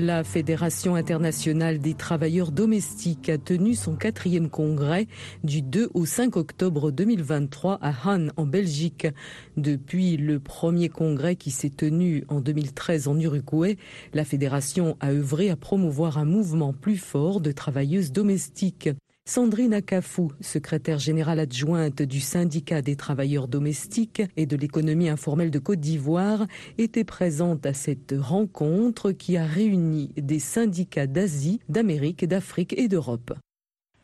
La 0.00 0.24
Fédération 0.24 0.94
internationale 0.94 1.78
des 1.78 1.94
travailleurs 1.94 2.52
domestiques 2.52 3.30
a 3.30 3.38
tenu 3.38 3.74
son 3.74 3.96
quatrième 3.96 4.50
congrès 4.50 5.06
du 5.42 5.62
2 5.62 5.88
au 5.94 6.04
5 6.04 6.36
octobre 6.36 6.90
2023 6.90 7.78
à 7.80 7.94
Han 8.04 8.28
en 8.36 8.44
Belgique. 8.44 9.06
Depuis 9.56 10.18
le 10.18 10.38
premier 10.38 10.90
congrès 10.90 11.36
qui 11.36 11.50
s'est 11.50 11.70
tenu 11.70 12.24
en 12.28 12.42
2013 12.42 13.08
en 13.08 13.18
Uruguay, 13.18 13.78
la 14.12 14.26
Fédération 14.26 14.98
a 15.00 15.12
œuvré 15.12 15.48
à 15.48 15.56
promouvoir 15.56 16.18
un 16.18 16.26
mouvement 16.26 16.74
plus 16.74 16.98
fort 16.98 17.40
de 17.40 17.52
travailleuses 17.52 18.12
domestiques. 18.12 18.90
Sandrine 19.28 19.74
Akafou, 19.74 20.30
secrétaire 20.40 21.00
générale 21.00 21.40
adjointe 21.40 22.00
du 22.00 22.20
syndicat 22.20 22.80
des 22.80 22.94
travailleurs 22.94 23.48
domestiques 23.48 24.22
et 24.36 24.46
de 24.46 24.56
l'économie 24.56 25.08
informelle 25.08 25.50
de 25.50 25.58
Côte 25.58 25.80
d'Ivoire, 25.80 26.46
était 26.78 27.02
présente 27.02 27.66
à 27.66 27.72
cette 27.72 28.14
rencontre 28.16 29.10
qui 29.10 29.36
a 29.36 29.44
réuni 29.44 30.12
des 30.16 30.38
syndicats 30.38 31.08
d'Asie, 31.08 31.58
d'Amérique, 31.68 32.24
d'Afrique 32.24 32.78
et 32.78 32.86
d'Europe. 32.86 33.32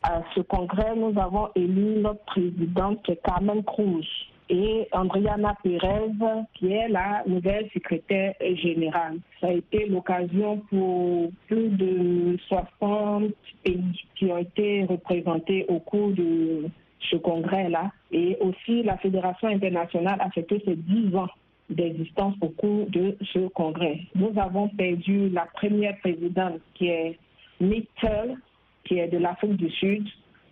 À 0.01 0.21
ce 0.35 0.41
congrès, 0.41 0.93
nous 0.97 1.17
avons 1.17 1.47
élu 1.55 2.01
notre 2.01 2.25
présidente 2.25 3.09
Carmen 3.23 3.63
Cruz 3.63 4.05
et 4.53 4.87
Andriana 4.91 5.55
Pérez, 5.63 6.11
qui 6.53 6.71
est 6.71 6.87
la 6.87 7.23
nouvelle 7.25 7.67
secrétaire 7.73 8.35
générale. 8.39 9.17
Ça 9.41 9.47
a 9.47 9.51
été 9.51 9.87
l'occasion 9.87 10.59
pour 10.69 11.31
plus 11.47 11.69
de 11.69 12.37
60 12.47 13.33
pays 13.63 14.05
qui 14.15 14.25
ont 14.25 14.37
été 14.37 14.83
représentés 14.83 15.65
au 15.69 15.79
cours 15.79 16.11
de 16.11 16.67
ce 17.09 17.15
congrès-là. 17.15 17.91
Et 18.11 18.37
aussi, 18.41 18.83
la 18.83 18.97
Fédération 18.97 19.47
internationale 19.47 20.21
a 20.21 20.29
fêté 20.29 20.61
ses 20.63 20.75
10 20.75 21.15
ans 21.15 21.29
d'existence 21.71 22.35
au 22.41 22.49
cours 22.49 22.85
de 22.91 23.17
ce 23.33 23.47
congrès. 23.47 24.01
Nous 24.13 24.33
avons 24.37 24.67
perdu 24.69 25.29
la 25.29 25.47
première 25.53 25.97
présidente 25.97 26.59
qui 26.75 26.89
est 26.89 27.17
Mitchell, 27.59 28.37
qui 28.83 28.99
est 28.99 29.07
de 29.07 29.17
l'Afrique 29.17 29.55
du 29.55 29.71
Sud. 29.71 30.07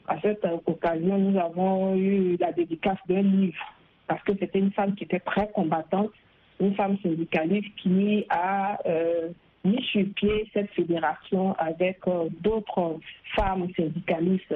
À 0.07 0.19
cette 0.21 0.43
occasion, 0.65 1.19
nous 1.19 1.39
avons 1.39 1.95
eu 1.95 2.35
la 2.39 2.51
dédicace 2.51 2.97
d'un 3.07 3.21
livre 3.21 3.63
parce 4.11 4.23
que 4.23 4.33
c'était 4.37 4.59
une 4.59 4.73
femme 4.73 4.93
qui 4.95 5.05
était 5.05 5.21
très 5.21 5.49
combattante, 5.51 6.11
une 6.59 6.75
femme 6.75 6.97
syndicaliste 7.01 7.73
qui 7.77 8.25
a 8.29 8.77
euh, 8.85 9.29
mis 9.63 9.81
sur 9.83 10.05
pied 10.15 10.49
cette 10.53 10.69
fédération 10.71 11.53
avec 11.53 11.99
euh, 12.09 12.27
d'autres 12.41 12.99
femmes 13.37 13.69
syndicalistes. 13.73 14.53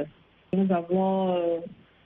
Nous 0.52 0.70
avons 0.74 1.38
euh, 1.38 1.60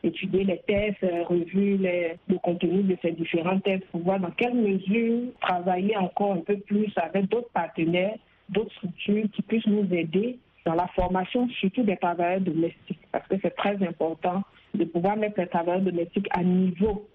étudié 0.04 0.44
les 0.44 0.60
tests, 0.68 1.04
revu 1.26 1.78
le 1.78 2.38
contenu 2.38 2.84
de 2.84 2.96
ces 3.02 3.14
différents 3.14 3.60
tests 3.62 3.88
pour 3.88 4.02
voir 4.02 4.20
dans 4.20 4.30
quelle 4.30 4.54
mesure 4.54 5.32
travailler 5.42 5.98
encore 5.98 6.34
un 6.34 6.42
peu 6.42 6.58
plus 6.58 6.94
avec 6.98 7.30
d'autres 7.30 7.50
partenaires, 7.52 8.16
d'autres 8.50 8.76
structures 8.76 9.26
qui 9.34 9.42
puissent 9.42 9.66
nous 9.66 9.92
aider 9.92 10.38
dans 10.68 10.76
la 10.76 10.86
formation, 10.90 11.50
surtout 11.60 11.82
des 11.82 11.98
travailleurs 11.98 12.42
domestiques, 12.42 13.02
parce 13.12 13.28
que 13.28 13.38
c'est 13.42 13.56
très 13.56 13.84
important 13.84 14.44
de 14.76 14.86
pouvoir 14.86 15.18
mettre 15.18 15.40
les 15.40 15.48
travailleurs 15.48 15.82
domestiques 15.82 16.28
à 16.30 16.44
niveau 16.44 17.08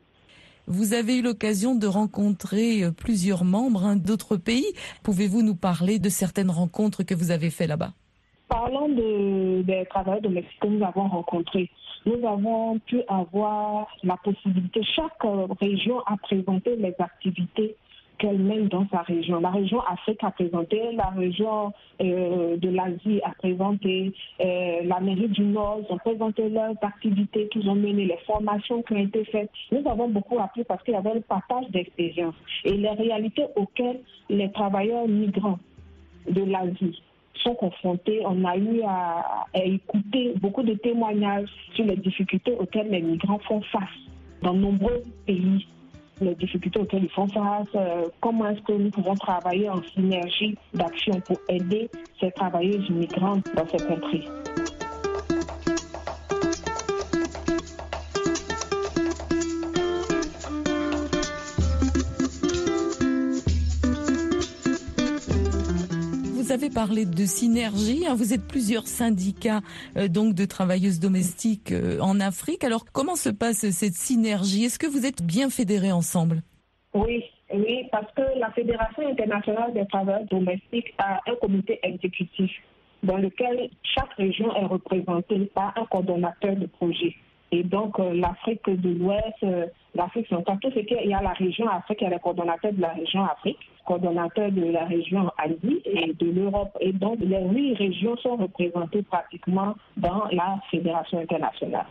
vous 0.66 0.94
avez 0.94 1.19
eu 1.19 1.22
l'occasion 1.22 1.75
de 1.75 1.86
rencontrer 1.86 2.84
plusieurs 2.97 3.44
membres 3.44 3.84
hein, 3.84 3.97
d'autres 3.97 4.36
pays. 4.36 4.66
Pouvez-vous 5.02 5.42
nous 5.42 5.54
parler 5.54 5.98
de 5.98 6.08
certaines 6.08 6.50
rencontres 6.50 7.02
que 7.02 7.14
vous 7.14 7.30
avez 7.30 7.50
faites 7.50 7.69
là-bas? 7.69 7.92
Parlons 8.48 8.88
de, 8.88 9.62
des 9.62 9.86
travailleurs 9.91 10.22
domestiques 10.22 10.60
que 10.60 10.69
nous 10.69 10.84
avons 10.84 11.08
rencontrés. 11.08 11.70
Nous 12.06 12.26
avons 12.26 12.78
pu 12.80 13.00
avoir 13.08 13.88
la 14.02 14.16
possibilité, 14.19 14.82
chaque 14.82 15.22
région 15.60 16.00
a 16.00 16.16
présenté 16.19 16.76
les 16.76 16.94
activités 16.98 17.76
qu'elle 18.19 18.38
mène 18.38 18.69
dans 18.69 18.86
sa 18.91 19.02
région. 19.02 19.41
La 19.41 19.50
région 19.50 19.80
Afrique 19.80 20.22
a 20.22 20.30
présenté, 20.30 20.80
la 20.92 21.08
région 21.08 21.72
euh, 22.00 22.56
de 22.56 22.69
l'Asie 22.69 23.20
a 23.25 23.32
présenté, 23.38 24.12
euh, 24.41 24.82
l'Amérique 24.84 25.32
du 25.32 25.44
Nord 25.44 25.80
ont 25.91 25.98
présenté 25.98 26.48
leurs 26.48 26.75
activités 26.82 27.48
qu'ils 27.48 27.69
ont 27.69 27.75
menées, 27.75 28.06
les 28.06 28.19
formations 28.26 28.82
qui 28.82 28.92
ont 28.94 28.98
été 28.98 29.25
faites. 29.25 29.50
Nous 29.72 29.88
avons 29.88 30.08
beaucoup 30.08 30.38
appris 30.38 30.64
parce 30.64 30.82
qu'il 30.84 30.94
y 30.94 30.97
avait 30.97 31.14
le 31.14 31.20
partage 31.20 31.69
d'expériences 31.70 32.34
et 32.64 32.72
les 32.72 32.91
réalités 32.91 33.47
auxquelles 33.56 34.00
les 34.28 34.50
travailleurs 34.52 35.08
migrants 35.08 35.58
de 36.28 36.44
l'Asie 36.44 37.02
sont 37.42 37.54
confrontés. 37.54 38.22
On 38.25 38.44
a 38.44 38.56
eu 38.56 38.82
à, 38.86 39.46
à 39.54 39.64
écouter 39.64 40.34
beaucoup 40.41 40.62
de 40.62 40.75
témoignages 40.75 41.48
sur 41.75 41.84
les 41.84 41.96
difficultés 41.96 42.54
auxquelles 42.58 42.91
les 42.91 43.02
migrants 43.02 43.41
font 43.41 43.60
face 43.62 43.82
dans 44.42 44.54
nombreux 44.54 45.02
pays 45.26 45.66
les 46.20 46.34
difficultés 46.34 46.80
auxquelles 46.80 47.04
ils 47.04 47.10
font 47.10 47.28
face, 47.28 47.66
euh, 47.75 48.06
comment 48.20 48.48
est-ce 48.48 48.62
que 48.62 48.72
nous 48.72 48.91
pouvons 48.91 49.16
travailler 49.16 49.69
en 49.69 49.82
synergie 49.94 50.56
d'action 50.72 51.20
pour 51.20 51.38
aider 51.48 51.91
ces 52.20 52.30
travailleuses 52.32 52.88
migrantes 52.91 53.44
dans 53.54 53.66
ces 53.69 53.84
contrées. 53.84 54.25
Parlé 66.75 67.05
de 67.07 67.25
synergie. 67.25 68.05
Hein. 68.05 68.17
Vous 68.17 68.35
êtes 68.35 68.49
plusieurs 68.49 68.89
syndicats 68.89 69.61
euh, 69.97 70.09
donc 70.09 70.35
de 70.35 70.45
travailleuses 70.45 70.99
domestiques 70.99 71.71
euh, 71.71 72.01
en 72.01 72.19
Afrique. 72.19 72.65
Alors 72.65 72.85
comment 72.93 73.15
se 73.15 73.29
passe 73.29 73.71
cette 73.71 73.95
synergie? 73.95 74.65
Est-ce 74.65 74.81
que 74.81 74.89
vous 74.89 75.07
êtes 75.07 75.23
bien 75.23 75.51
fédérés 75.51 75.93
ensemble? 75.93 76.43
Oui, 76.93 77.23
oui, 77.53 77.85
parce 77.93 78.12
que 78.15 78.23
la 78.41 78.51
Fédération 78.53 79.09
internationale 79.09 79.73
des 79.73 79.87
travailleurs 79.87 80.25
domestiques 80.29 80.93
a 80.99 81.21
un 81.31 81.37
comité 81.41 81.79
exécutif 81.85 82.51
dans 83.05 83.19
lequel 83.19 83.71
chaque 83.83 84.12
région 84.15 84.55
est 84.56 84.67
représentée 84.67 85.51
par 85.55 85.73
un 85.77 85.85
coordonnateur 85.87 86.56
de 86.56 86.67
projet. 86.67 87.15
Et 87.54 87.62
donc, 87.62 88.00
euh, 88.00 88.12
l'Afrique 88.15 88.69
de 88.69 88.98
l'Ouest, 88.98 89.37
euh, 89.44 89.66
l'Afrique 89.94 90.26
centrale, 90.26 90.59
tout 90.60 90.72
ce 90.75 90.81
qu'il 90.81 91.09
y 91.09 91.15
a 91.15 91.22
la 91.22 91.34
région 91.34 91.69
Afrique, 91.69 91.98
il 92.00 92.04
y 92.04 92.06
a 92.09 92.10
les 92.10 92.19
coordonnateurs 92.19 92.72
de 92.72 92.81
la 92.81 92.88
région 92.88 93.25
Afrique, 93.25 93.59
coordonnateurs 93.87 94.50
de 94.50 94.72
la 94.72 94.84
région 94.87 95.31
Asie 95.38 95.81
et 95.84 96.12
de 96.14 96.31
l'Europe. 96.32 96.76
Et 96.81 96.93
donc, 96.93 97.19
les 97.20 97.44
huit 97.44 97.75
régions 97.75 98.16
sont 98.16 98.34
représentées 98.34 99.03
pratiquement 99.03 99.76
dans 99.97 100.25
la 100.32 100.59
Fédération 100.69 101.20
internationale. 101.20 101.87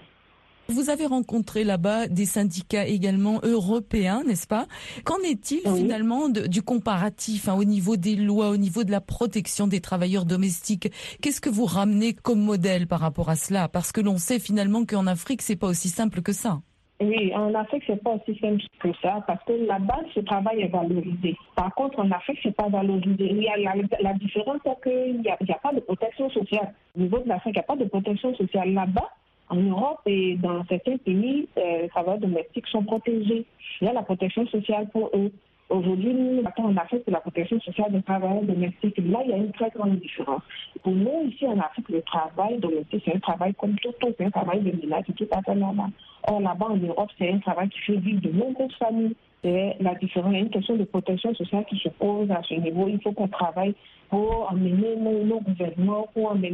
Vous 0.69 0.89
avez 0.89 1.05
rencontré 1.05 1.63
là-bas 1.65 2.07
des 2.07 2.25
syndicats 2.25 2.85
également 2.87 3.39
européens, 3.43 4.23
n'est-ce 4.25 4.47
pas? 4.47 4.65
Qu'en 5.03 5.19
est-il 5.19 5.59
Oui. 5.65 5.79
finalement 5.81 6.29
de- 6.29 6.47
du 6.47 6.61
comparatif 6.61 7.49
hein, 7.49 7.55
au 7.55 7.65
niveau 7.65 7.97
des 7.97 8.15
lois, 8.15 8.49
au 8.49 8.57
niveau 8.57 8.83
de 8.85 8.91
la 8.91 9.01
protection 9.01 9.67
des 9.67 9.81
travailleurs 9.81 10.25
domestiques? 10.25 10.89
Qu'est-ce 11.21 11.41
que 11.41 11.49
vous 11.49 11.65
ramenez 11.65 12.13
comme 12.13 12.39
modèle 12.39 12.87
par 12.87 13.01
rapport 13.01 13.29
à 13.29 13.35
cela? 13.35 13.67
Parce 13.67 13.91
que 13.91 13.99
l'on 14.01 14.17
sait 14.17 14.39
finalement 14.39 14.85
qu'en 14.85 15.05
Afrique, 15.05 15.41
c'est 15.41 15.57
pas 15.57 15.67
aussi 15.67 15.89
simple 15.89 16.21
que 16.21 16.31
ça. 16.31 16.61
Oui, 17.01 17.33
en 17.35 17.53
Afrique, 17.55 17.83
c'est 17.85 18.01
pas 18.01 18.11
aussi 18.11 18.39
simple 18.39 18.61
que 18.79 18.87
ça 19.01 19.21
parce 19.27 19.43
que 19.45 19.51
là-bas, 19.67 19.99
ce 20.15 20.21
travail 20.21 20.61
est 20.61 20.67
valorisé. 20.69 21.35
Par 21.57 21.75
contre, 21.75 21.99
en 21.99 22.09
Afrique, 22.11 22.39
c'est 22.41 22.55
pas 22.55 22.69
valorisé. 22.69 23.15
Il 23.19 23.43
y 23.43 23.49
a 23.49 23.57
la, 23.57 23.73
la 23.99 24.13
différence, 24.13 24.59
c'est 24.63 24.89
qu'il 24.89 25.19
n'y 25.21 25.27
a 25.29 25.59
pas 25.61 25.73
de 25.73 25.81
protection 25.81 26.29
sociale. 26.29 26.73
Au 26.97 27.01
niveau 27.01 27.19
de 27.19 27.27
l'Afrique, 27.27 27.55
il 27.55 27.59
n'y 27.59 27.59
a 27.59 27.63
pas 27.63 27.75
de 27.75 27.85
protection 27.85 28.33
sociale 28.37 28.71
là-bas. 28.73 29.09
En 29.53 29.61
Europe 29.61 29.99
et 30.07 30.35
dans 30.37 30.65
certains 30.65 30.97
pays, 30.97 31.47
euh, 31.59 31.83
les 31.83 31.89
travailleurs 31.89 32.17
domestiques 32.17 32.65
sont 32.69 32.83
protégés. 32.83 33.45
Il 33.81 33.85
y 33.85 33.87
a 33.87 33.93
la 33.93 34.01
protection 34.01 34.47
sociale 34.47 34.89
pour 34.91 35.11
eux. 35.13 35.31
Aujourd'hui, 35.69 36.11
nous, 36.11 36.41
en 36.57 36.77
Afrique, 36.77 37.03
c'est 37.05 37.11
la 37.11 37.19
protection 37.19 37.59
sociale 37.61 37.91
des 37.91 38.01
travailleurs 38.01 38.41
domestiques. 38.41 38.97
Là, 38.97 39.19
il 39.23 39.29
y 39.29 39.33
a 39.33 39.37
une 39.37 39.51
très 39.51 39.69
grande 39.69 39.99
différence. 39.99 40.41
Pour 40.81 40.93
nous, 40.93 41.27
ici 41.27 41.45
en 41.45 41.59
Afrique, 41.59 41.87
le 41.89 42.01
travail 42.01 42.57
domestique, 42.57 43.03
c'est 43.05 43.15
un 43.15 43.19
travail 43.19 43.53
comme 43.53 43.75
tout 43.75 43.89
autre, 43.89 44.15
c'est 44.17 44.25
un 44.25 44.31
travail 44.31 44.61
de 44.61 44.71
ménage, 44.71 45.03
c'est 45.05 45.15
tout 45.15 45.27
à 45.31 45.43
fait 45.43 45.53
normal. 45.53 45.91
Or, 46.27 46.39
là-bas, 46.39 46.67
en 46.69 46.77
Europe, 46.77 47.09
c'est 47.17 47.31
un 47.31 47.39
travail 47.39 47.69
qui 47.69 47.79
fait 47.79 47.97
vivre 47.97 48.21
de 48.21 48.31
nombreuses 48.31 48.73
familles. 48.79 49.15
c'est 49.43 49.75
la 49.81 49.95
différence. 49.95 50.31
Il 50.31 50.35
y 50.35 50.37
a 50.37 50.43
une 50.43 50.49
question 50.49 50.75
de 50.75 50.85
protection 50.85 51.33
sociale 51.35 51.65
qui 51.69 51.77
se 51.77 51.89
pose 51.89 52.31
à 52.31 52.41
ce 52.47 52.53
niveau. 52.53 52.87
Il 52.87 53.01
faut 53.01 53.11
qu'on 53.11 53.27
travaille 53.27 53.75
pour 54.09 54.47
amener 54.51 54.95
nos, 54.95 55.39
gouvernements, 55.39 56.07
pour 56.13 56.31
amener 56.31 56.51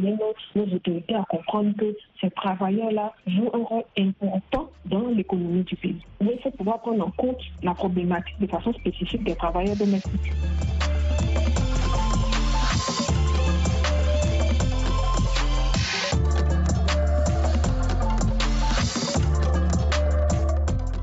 nos, 0.56 0.62
autorités 0.62 1.14
à 1.14 1.24
comprendre 1.28 1.76
que 1.76 1.94
ces 2.20 2.30
travailleurs-là 2.30 3.12
jouent 3.26 3.50
un 3.52 3.62
rôle 3.62 3.84
important 3.98 4.70
dans 4.86 5.08
l'économie 5.08 5.62
du 5.64 5.76
pays. 5.76 6.00
Mais 6.20 6.32
il 6.36 6.42
faut 6.42 6.50
pouvoir 6.50 6.80
prendre 6.80 7.06
en 7.06 7.10
compte 7.10 7.40
la 7.62 7.74
problématique 7.74 8.40
de 8.40 8.46
façon 8.46 8.72
spécifique 8.72 9.24
des 9.24 9.36
travailleurs 9.36 9.76
domestiques. 9.76 10.32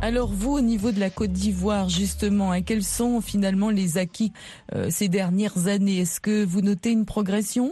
Alors 0.08 0.30
vous, 0.30 0.54
au 0.54 0.62
niveau 0.62 0.94
de 0.94 1.02
la 1.02 1.10
Côte 1.10 1.34
d'Ivoire, 1.34 1.90
justement, 1.90 2.54
hein, 2.54 2.62
quels 2.62 2.84
sont 2.84 3.20
finalement 3.20 3.70
les 3.70 3.98
acquis 3.98 4.32
euh, 4.74 4.88
ces 4.90 5.10
dernières 5.10 5.68
années? 5.68 5.98
Est-ce 5.98 6.22
que 6.22 6.46
vous 6.46 6.62
notez 6.62 6.92
une 6.92 7.04
progression? 7.04 7.72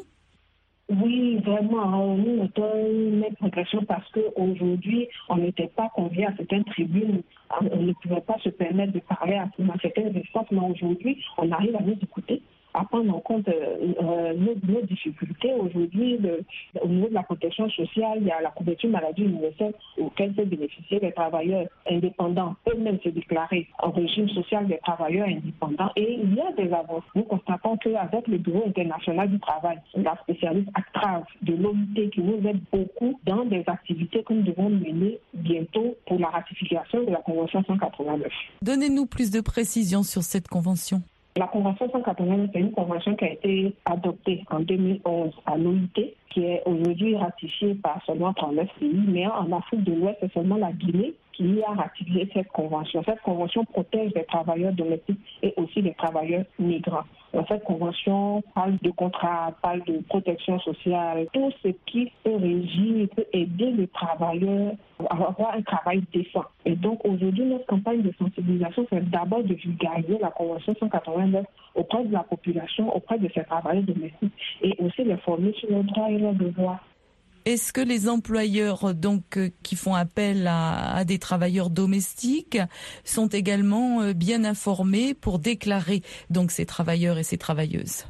Oui, 0.90 1.38
vraiment, 1.46 2.18
nous 2.18 2.36
notons 2.36 2.74
une 2.92 3.24
progression 3.40 3.86
parce 3.86 4.04
qu'aujourd'hui, 4.12 5.08
on 5.30 5.38
n'était 5.38 5.72
pas 5.78 5.88
convié 5.96 6.26
à 6.26 6.36
certaines 6.36 6.66
tribunes, 6.66 7.22
on 7.62 7.82
ne 7.82 7.94
pouvait 8.04 8.20
pas 8.20 8.36
se 8.44 8.50
permettre 8.50 8.92
de 8.92 9.00
parler 9.00 9.36
à 9.36 9.50
certaines 9.82 10.14
espaces, 10.18 10.52
mais 10.52 10.60
aujourd'hui, 10.60 11.18
on 11.38 11.50
arrive 11.54 11.78
à 11.78 11.84
nous 11.84 11.98
écouter 12.04 12.42
à 12.76 12.84
prendre 12.84 13.16
en 13.16 13.20
compte 13.20 13.48
euh, 13.48 13.94
euh, 14.02 14.34
nos, 14.34 14.82
difficultés. 14.82 15.54
Aujourd'hui, 15.54 16.20
au 16.82 16.88
niveau 16.88 17.08
de 17.08 17.14
la 17.14 17.24
protection 17.24 17.70
sociale, 17.70 18.18
il 18.22 18.28
y 18.28 18.32
a 18.32 18.42
la 18.42 18.50
couverture 18.52 18.90
maladie 18.90 19.24
universelle 19.24 19.74
auquel 19.98 20.34
peuvent 20.34 20.48
bénéficier 20.48 21.00
les 21.00 21.12
travailleurs 21.14 21.68
indépendants, 21.90 22.56
eux-mêmes 22.70 23.00
se 23.04 23.10
déclarer 23.10 23.68
en 23.80 23.92
régime 23.92 24.30
social 24.30 24.68
des 24.68 24.78
travailleurs 24.80 25.28
indépendants. 25.28 25.92
Et 25.96 26.20
il 26.22 26.36
y 26.36 26.42
a 26.42 26.52
des 26.52 26.72
avancées. 26.74 27.06
Nous 27.16 27.24
constatons 27.24 27.78
qu'avec 27.78 28.28
le 28.28 28.38
Bureau 28.38 28.64
international 28.68 29.30
du 29.30 29.40
travail, 29.40 29.78
la 29.96 30.18
spécialiste 30.24 30.70
ACTRAV 30.76 31.24
de 31.42 31.54
l'OIT 31.56 32.10
qui 32.12 32.22
nous 32.22 32.48
aide 32.48 32.60
beaucoup 32.72 33.20
dans 33.26 33.46
des 33.46 33.64
activités 33.68 34.24
que 34.24 34.34
nous 34.34 34.44
devons 34.44 34.70
mener 34.70 35.20
bientôt 35.34 35.96
pour 36.06 36.20
la 36.20 36.28
ratification 36.28 37.04
de 37.04 37.12
la 37.12 37.18
Convention 37.20 37.64
189. 37.64 38.28
Donnez-nous 38.62 39.06
plus 39.06 39.32
de 39.32 39.42
précisions 39.42 40.04
sur 40.04 40.24
cette 40.24 40.48
convention. 40.48 41.02
La 41.38 41.48
Convention 41.48 41.90
189, 41.92 42.50
c'est 42.54 42.60
une 42.62 42.72
convention 42.72 43.14
qui 43.18 43.26
a 43.26 43.34
été 43.34 43.76
adoptée 43.84 44.46
en 44.52 44.62
2011 44.62 45.34
à 45.46 45.58
l'OIT, 45.58 46.14
qui 46.30 46.46
est 46.46 46.64
aujourd'hui 46.66 47.18
ratifiée 47.18 47.76
par 47.76 48.02
seulement 48.06 48.34
39 48.34 48.70
pays, 48.80 49.04
mais 49.06 49.28
en 49.28 49.52
Afrique 49.52 49.84
de 49.84 49.96
l'Ouest, 49.96 50.18
c'est 50.22 50.32
seulement 50.32 50.56
la 50.56 50.72
Guinée 50.72 51.14
qui 51.34 51.62
a 51.62 51.74
ratifié 51.74 52.30
cette 52.34 52.48
convention. 52.48 53.04
Cette 53.06 53.20
convention 53.20 53.66
protège 53.66 54.14
les 54.16 54.24
travailleurs 54.24 54.72
domestiques 54.72 55.20
et 55.44 55.54
aussi 55.58 55.82
les 55.82 55.94
travailleurs 55.96 56.46
migrants. 56.58 57.04
Cette 57.50 57.66
convention 57.66 58.42
parle 58.54 58.78
de 58.82 58.92
contrat, 58.92 59.54
parle 59.62 59.84
de 59.84 60.00
protection 60.08 60.58
sociale, 60.60 61.28
tout 61.34 61.52
ce 61.62 61.70
qui 61.86 62.12
peut 62.24 62.36
régir, 62.36 63.08
peut 63.16 63.26
aider 63.34 63.72
les 63.72 63.88
travailleurs 63.90 64.74
à 65.10 65.16
avoir 65.16 65.54
un 65.56 65.62
travail 65.62 66.02
décent. 66.14 66.46
Et 66.66 66.76
donc 66.76 67.04
aujourd'hui, 67.04 67.46
notre 67.46 67.66
campagne 67.66 68.02
de 68.02 68.14
sensibilisation, 68.18 68.88
c'est 68.90 69.10
d'abord 69.10 69.44
de 69.44 69.54
vulgariser 69.54 70.18
la 70.20 70.32
Convention 70.32 70.76
189 70.80 71.46
auprès 71.76 72.06
de 72.06 72.14
la 72.14 72.24
population, 72.24 72.96
auprès 72.96 73.20
de 73.20 73.30
ces 73.34 73.44
travailleurs 73.44 73.84
domestiques 73.84 74.34
et 74.62 74.76
aussi 74.80 75.04
les 75.04 75.18
former 75.18 75.52
sur 75.54 75.70
leurs 75.70 75.84
droits 75.84 76.10
et 76.10 76.18
leurs 76.18 76.34
devoirs. 76.34 76.84
Est-ce 77.46 77.72
que 77.72 77.82
les 77.82 78.10
employeurs 78.10 78.96
donc 78.96 79.38
euh, 79.38 79.50
qui 79.62 79.76
font 79.76 79.94
appel 79.94 80.48
à, 80.48 81.06
des 81.06 81.20
travailleurs 81.20 81.70
domestiques 81.70 82.58
sont 83.04 83.28
également 83.28 84.02
euh, 84.02 84.14
bien 84.14 84.44
informés 84.44 85.14
pour 85.14 85.38
déclarer 85.38 86.02
donc 86.32 86.50
ces 86.50 86.66
travailleurs 86.66 87.20
et 87.20 87.24
ces 87.24 87.38
travailleuses? 87.38 88.08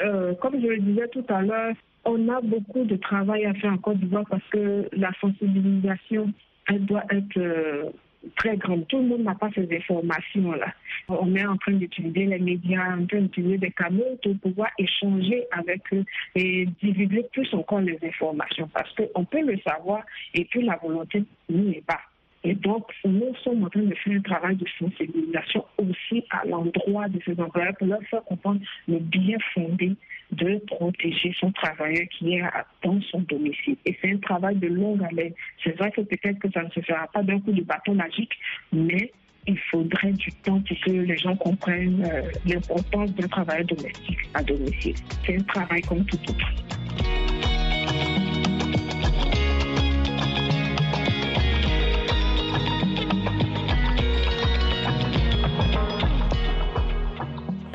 Euh, 0.00 0.34
Comme 0.36 0.54
je 0.58 0.68
le 0.68 0.78
disais 0.78 1.08
tout 1.08 1.24
à 1.28 1.42
l'heure, 1.42 1.74
on 2.06 2.28
a 2.30 2.40
beaucoup 2.40 2.84
de 2.84 2.96
travail 2.96 3.44
à 3.44 3.52
faire 3.52 3.72
en 3.72 3.78
Côte 3.78 3.98
d'Ivoire 3.98 4.24
parce 4.30 4.48
que 4.50 4.88
la 4.92 5.10
sensibilisation, 5.20 6.32
elle 6.66 6.86
doit 6.86 7.04
être 7.10 7.92
très 8.36 8.56
grande. 8.56 8.86
Tout 8.88 8.98
le 8.98 9.04
monde 9.04 9.22
n'a 9.22 9.34
pas 9.34 9.50
ces 9.54 9.68
informations-là. 9.74 10.72
On 11.08 11.34
est 11.34 11.46
en 11.46 11.56
train 11.56 11.72
d'utiliser 11.72 12.26
les 12.26 12.38
médias, 12.38 12.96
en 12.96 13.06
train 13.06 13.20
d'utiliser 13.20 13.58
des 13.58 13.70
canaux 13.70 14.18
pour 14.22 14.36
pouvoir 14.38 14.70
échanger 14.78 15.44
avec 15.52 15.82
eux 15.92 16.04
et 16.34 16.66
divulguer 16.82 17.26
plus 17.32 17.52
encore 17.54 17.80
les 17.80 17.98
informations 18.02 18.68
parce 18.72 18.92
qu'on 18.94 19.24
peut 19.24 19.42
le 19.42 19.58
savoir 19.58 20.02
et 20.34 20.44
puis 20.44 20.62
la 20.62 20.76
volonté 20.76 21.24
n'y 21.48 21.76
est 21.76 21.86
pas. 21.86 22.00
Et 22.42 22.54
donc, 22.54 22.86
nous 23.04 23.34
sommes 23.44 23.64
en 23.64 23.68
train 23.68 23.82
de 23.82 23.94
faire 23.94 24.14
un 24.14 24.20
travail 24.20 24.56
de 24.56 24.66
sensibilisation 24.78 25.64
aussi 25.76 26.24
à 26.30 26.46
l'endroit 26.46 27.08
de 27.08 27.20
ces 27.24 27.38
employeurs 27.38 27.76
pour 27.76 27.88
leur 27.88 28.02
faire 28.04 28.24
comprendre 28.24 28.60
le 28.88 28.98
bien 28.98 29.36
fondé 29.52 29.94
de 30.32 30.56
protéger 30.66 31.34
son 31.38 31.52
travailleur 31.52 32.06
qui 32.10 32.34
est 32.34 32.42
dans 32.82 33.00
son 33.02 33.20
domicile. 33.20 33.76
Et 33.84 33.96
c'est 34.00 34.12
un 34.12 34.18
travail 34.18 34.56
de 34.56 34.68
longue 34.68 35.02
haleine. 35.02 35.34
C'est 35.62 35.76
vrai 35.76 35.90
que 35.90 36.00
peut-être 36.00 36.38
que 36.38 36.50
ça 36.50 36.62
ne 36.62 36.70
se 36.70 36.80
fera 36.80 37.06
pas 37.08 37.22
d'un 37.22 37.40
coup 37.40 37.52
de 37.52 37.62
bâton 37.62 37.94
magique, 37.94 38.32
mais 38.72 39.12
il 39.46 39.58
faudrait 39.70 40.12
du 40.12 40.32
temps 40.32 40.60
pour 40.60 40.76
que 40.80 40.90
les 40.90 41.16
gens 41.16 41.36
comprennent 41.36 42.04
euh, 42.04 42.22
l'importance 42.46 43.14
d'un 43.14 43.28
travail 43.28 43.64
domestique 43.64 44.18
à 44.34 44.42
domicile. 44.42 44.94
C'est 45.26 45.36
un 45.36 45.42
travail 45.42 45.82
comme 45.82 46.04
tout 46.04 46.18
autre. 46.28 47.29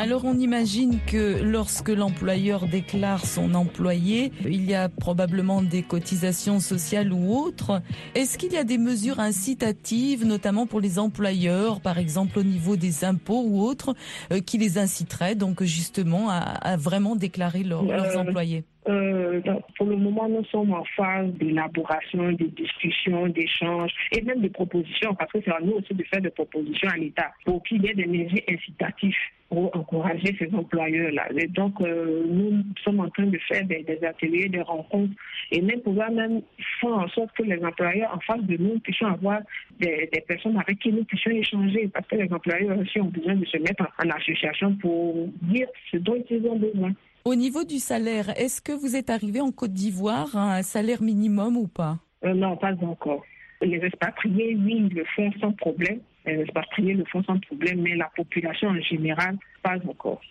Alors 0.05 0.23
on 0.25 0.37
imagine 0.37 0.99
que 1.07 1.41
lorsque 1.41 1.89
l'employeur 1.89 2.67
déclare 2.67 3.25
son 3.25 3.55
employé, 3.55 4.31
il 4.45 4.63
y 4.63 4.75
a 4.75 4.87
probablement 4.87 5.63
des 5.63 5.81
cotisations 5.81 6.59
sociales 6.59 7.11
ou 7.11 7.35
autres. 7.35 7.81
Est-ce 8.13 8.37
qu'il 8.37 8.53
y 8.53 8.57
a 8.57 8.63
des 8.63 8.77
mesures 8.77 9.19
incitatives, 9.19 10.23
notamment 10.23 10.67
pour 10.67 10.79
les 10.79 10.99
employeurs, 10.99 11.81
par 11.81 11.97
exemple 11.97 12.37
au 12.37 12.43
niveau 12.43 12.75
des 12.75 13.03
impôts 13.03 13.41
ou 13.47 13.63
autres, 13.63 13.95
euh, 14.31 14.41
qui 14.41 14.59
les 14.59 14.77
inciteraient 14.77 15.33
donc 15.33 15.63
justement 15.63 16.29
à, 16.29 16.77
vraiment 16.77 17.15
déclarer 17.15 17.63
leurs 17.63 17.89
euh, 17.89 18.15
employés? 18.15 18.63
Euh, 18.87 19.41
pour 19.77 19.87
le 19.87 19.95
moment, 19.95 20.29
nous 20.29 20.45
sommes 20.45 20.73
en 20.73 20.83
phase 20.95 21.31
d'élaboration, 21.33 22.31
de 22.31 22.45
discussion, 22.45 23.27
d'échange 23.27 23.91
et 24.11 24.21
même 24.21 24.41
de 24.41 24.47
propositions, 24.49 25.15
parce 25.15 25.31
que 25.31 25.39
c'est 25.43 25.51
à 25.51 25.59
nous 25.59 25.73
aussi 25.73 25.93
de 25.93 26.03
faire 26.03 26.21
des 26.21 26.29
propositions 26.29 26.89
à 26.89 26.97
l'État 26.97 27.31
pour 27.45 27.63
qu'il 27.63 27.83
y 27.83 27.89
ait 27.89 27.93
des 27.93 28.05
mesures 28.05 28.43
incitatives 28.47 29.15
pour 29.49 29.75
encourager 29.75 30.35
ces 30.39 30.53
employeurs-là. 30.53 31.27
Et 31.37 31.47
donc, 31.47 31.79
euh, 31.81 32.25
nous 32.27 32.63
sommes 32.83 32.99
en 32.99 33.09
train 33.09 33.27
de 33.27 33.37
faire 33.47 33.65
des, 33.65 33.85
ateliers, 34.03 34.49
des 34.49 34.61
rencontres, 34.61 35.13
et 35.51 35.61
même 35.61 35.81
pouvoir 35.81 36.11
même 36.11 36.41
faire 36.81 36.93
en 36.93 37.07
sorte 37.09 37.31
que 37.37 37.43
les 37.43 37.63
employeurs 37.63 38.13
en 38.13 38.19
face 38.19 38.43
de 38.43 38.57
nous 38.57 38.79
puissent 38.79 39.01
avoir 39.01 39.39
des, 39.79 40.09
personnes 40.27 40.57
avec 40.57 40.79
qui 40.79 40.91
nous 40.91 41.03
puissions 41.03 41.31
échanger, 41.31 41.87
parce 41.93 42.07
que 42.07 42.15
les 42.15 42.31
employeurs 42.31 42.77
aussi 42.79 42.99
ont 42.99 43.05
besoin 43.05 43.35
de 43.35 43.45
se 43.45 43.57
mettre 43.57 43.87
en, 44.03 44.09
association 44.09 44.75
pour 44.75 45.27
dire 45.41 45.67
ce 45.91 45.97
dont 45.97 46.23
ils 46.29 46.45
ont 46.47 46.57
besoin. 46.57 46.93
Au 47.25 47.35
niveau 47.35 47.63
du 47.63 47.79
salaire, 47.79 48.29
est-ce 48.39 48.61
que 48.61 48.71
vous 48.71 48.95
êtes 48.95 49.09
arrivé 49.09 49.41
en 49.41 49.51
Côte 49.51 49.73
d'Ivoire 49.73 50.37
à 50.37 50.57
un 50.57 50.61
salaire 50.61 51.01
minimum 51.01 51.57
ou 51.57 51.67
pas? 51.67 51.97
Euh, 52.23 52.33
Non, 52.33 52.55
pas 52.55 52.73
encore. 52.83 53.23
Les 53.61 53.77
expatriés, 53.77 54.55
oui, 54.55 54.87
ils 54.89 54.95
le 54.95 55.03
font 55.15 55.31
sans 55.41 55.51
problème 55.53 55.99
les 56.25 56.41
expatriés 56.41 56.93
le 56.93 57.05
font 57.05 57.23
sans 57.23 57.39
problème, 57.39 57.81
mais 57.81 57.95
la 57.95 58.09
population 58.15 58.69
en 58.69 58.81
général, 58.81 59.37
pas 59.63 59.77
encore. 59.87 60.21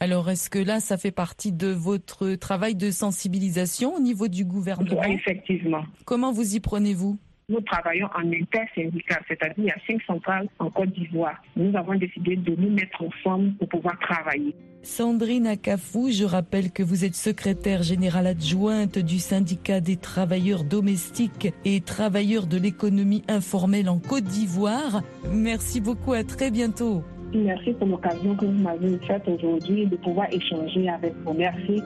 Alors, 0.00 0.30
est-ce 0.30 0.48
que 0.48 0.58
là, 0.58 0.80
ça 0.80 0.96
fait 0.96 1.10
partie 1.10 1.52
de 1.52 1.68
votre 1.68 2.34
travail 2.34 2.74
de 2.74 2.90
sensibilisation 2.90 3.94
au 3.94 4.00
niveau 4.00 4.28
du 4.28 4.44
gouvernement? 4.44 5.02
Effectivement. 5.02 5.84
Comment 6.06 6.32
vous 6.32 6.54
y 6.54 6.60
prenez-vous? 6.60 7.18
Nous 7.50 7.60
travaillons 7.60 8.08
en 8.14 8.32
intersyndical, 8.32 9.22
c'est-à-dire 9.28 9.54
il 9.58 9.64
y 9.64 9.70
a 9.70 9.76
cinq 9.86 10.00
centrales 10.06 10.48
en 10.58 10.70
Côte 10.70 10.90
d'Ivoire. 10.90 11.42
Nous 11.56 11.76
avons 11.76 11.94
décidé 11.96 12.36
de 12.36 12.54
nous 12.56 12.70
mettre 12.70 13.02
ensemble 13.02 13.52
pour 13.54 13.68
pouvoir 13.68 13.98
travailler. 13.98 14.54
Sandrine 14.82 15.46
Akafou, 15.46 16.10
je 16.10 16.24
rappelle 16.24 16.70
que 16.70 16.82
vous 16.82 17.04
êtes 17.04 17.14
secrétaire 17.14 17.82
générale 17.82 18.28
adjointe 18.28 18.98
du 18.98 19.18
syndicat 19.18 19.80
des 19.80 19.96
travailleurs 19.96 20.64
domestiques 20.64 21.52
et 21.66 21.82
travailleurs 21.82 22.46
de 22.46 22.56
l'économie 22.56 23.22
informelle 23.28 23.90
en 23.90 23.98
Côte 23.98 24.24
d'Ivoire. 24.24 25.02
Merci 25.30 25.82
beaucoup, 25.82 26.14
à 26.14 26.24
très 26.24 26.50
bientôt. 26.50 27.02
Merci 27.34 27.72
pour 27.74 27.88
l'occasion 27.88 28.34
que 28.34 28.46
vous 28.46 28.62
m'avez 28.62 28.98
faite 29.06 29.22
aujourd'hui 29.28 29.86
de 29.86 29.96
pouvoir 29.96 30.26
échanger 30.32 30.88
avec 30.88 31.14
vous. 31.24 31.34
Merci. 31.34 31.82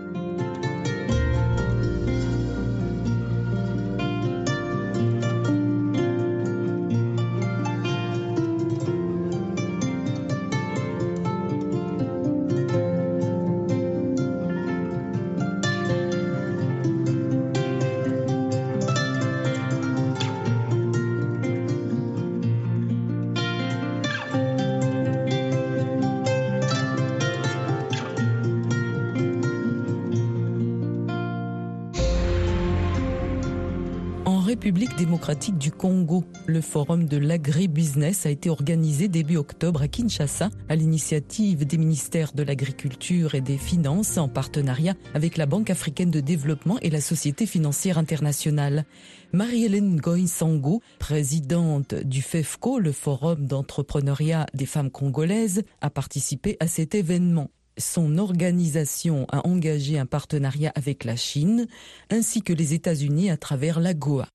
Du 35.32 35.70
Congo, 35.70 36.22
le 36.46 36.60
forum 36.60 37.06
de 37.06 37.16
l'agribusiness 37.16 38.26
a 38.26 38.30
été 38.30 38.50
organisé 38.50 39.08
début 39.08 39.38
octobre 39.38 39.80
à 39.80 39.88
Kinshasa 39.88 40.50
à 40.68 40.76
l'initiative 40.76 41.66
des 41.66 41.78
ministères 41.78 42.32
de 42.34 42.42
l'Agriculture 42.42 43.34
et 43.34 43.40
des 43.40 43.56
Finances 43.56 44.18
en 44.18 44.28
partenariat 44.28 44.94
avec 45.14 45.38
la 45.38 45.46
Banque 45.46 45.70
africaine 45.70 46.10
de 46.10 46.20
développement 46.20 46.78
et 46.80 46.90
la 46.90 47.00
Société 47.00 47.46
financière 47.46 47.96
internationale. 47.96 48.84
Marie-Hélène 49.32 49.96
Goïsango, 49.96 50.82
présidente 50.98 51.94
du 51.94 52.20
FEFCO, 52.20 52.78
le 52.78 52.92
forum 52.92 53.46
d'entrepreneuriat 53.46 54.44
des 54.52 54.66
femmes 54.66 54.90
congolaises, 54.90 55.62
a 55.80 55.88
participé 55.88 56.58
à 56.60 56.66
cet 56.66 56.94
événement 56.94 57.48
son 57.76 58.18
organisation 58.18 59.26
a 59.32 59.44
engagé 59.48 59.98
un 59.98 60.06
partenariat 60.06 60.70
avec 60.76 61.02
la 61.02 61.16
Chine 61.16 61.66
ainsi 62.08 62.40
que 62.40 62.52
les 62.52 62.72
États-Unis 62.72 63.30
à 63.30 63.36
travers 63.36 63.80
la 63.80 63.94
Goa. 63.94 64.28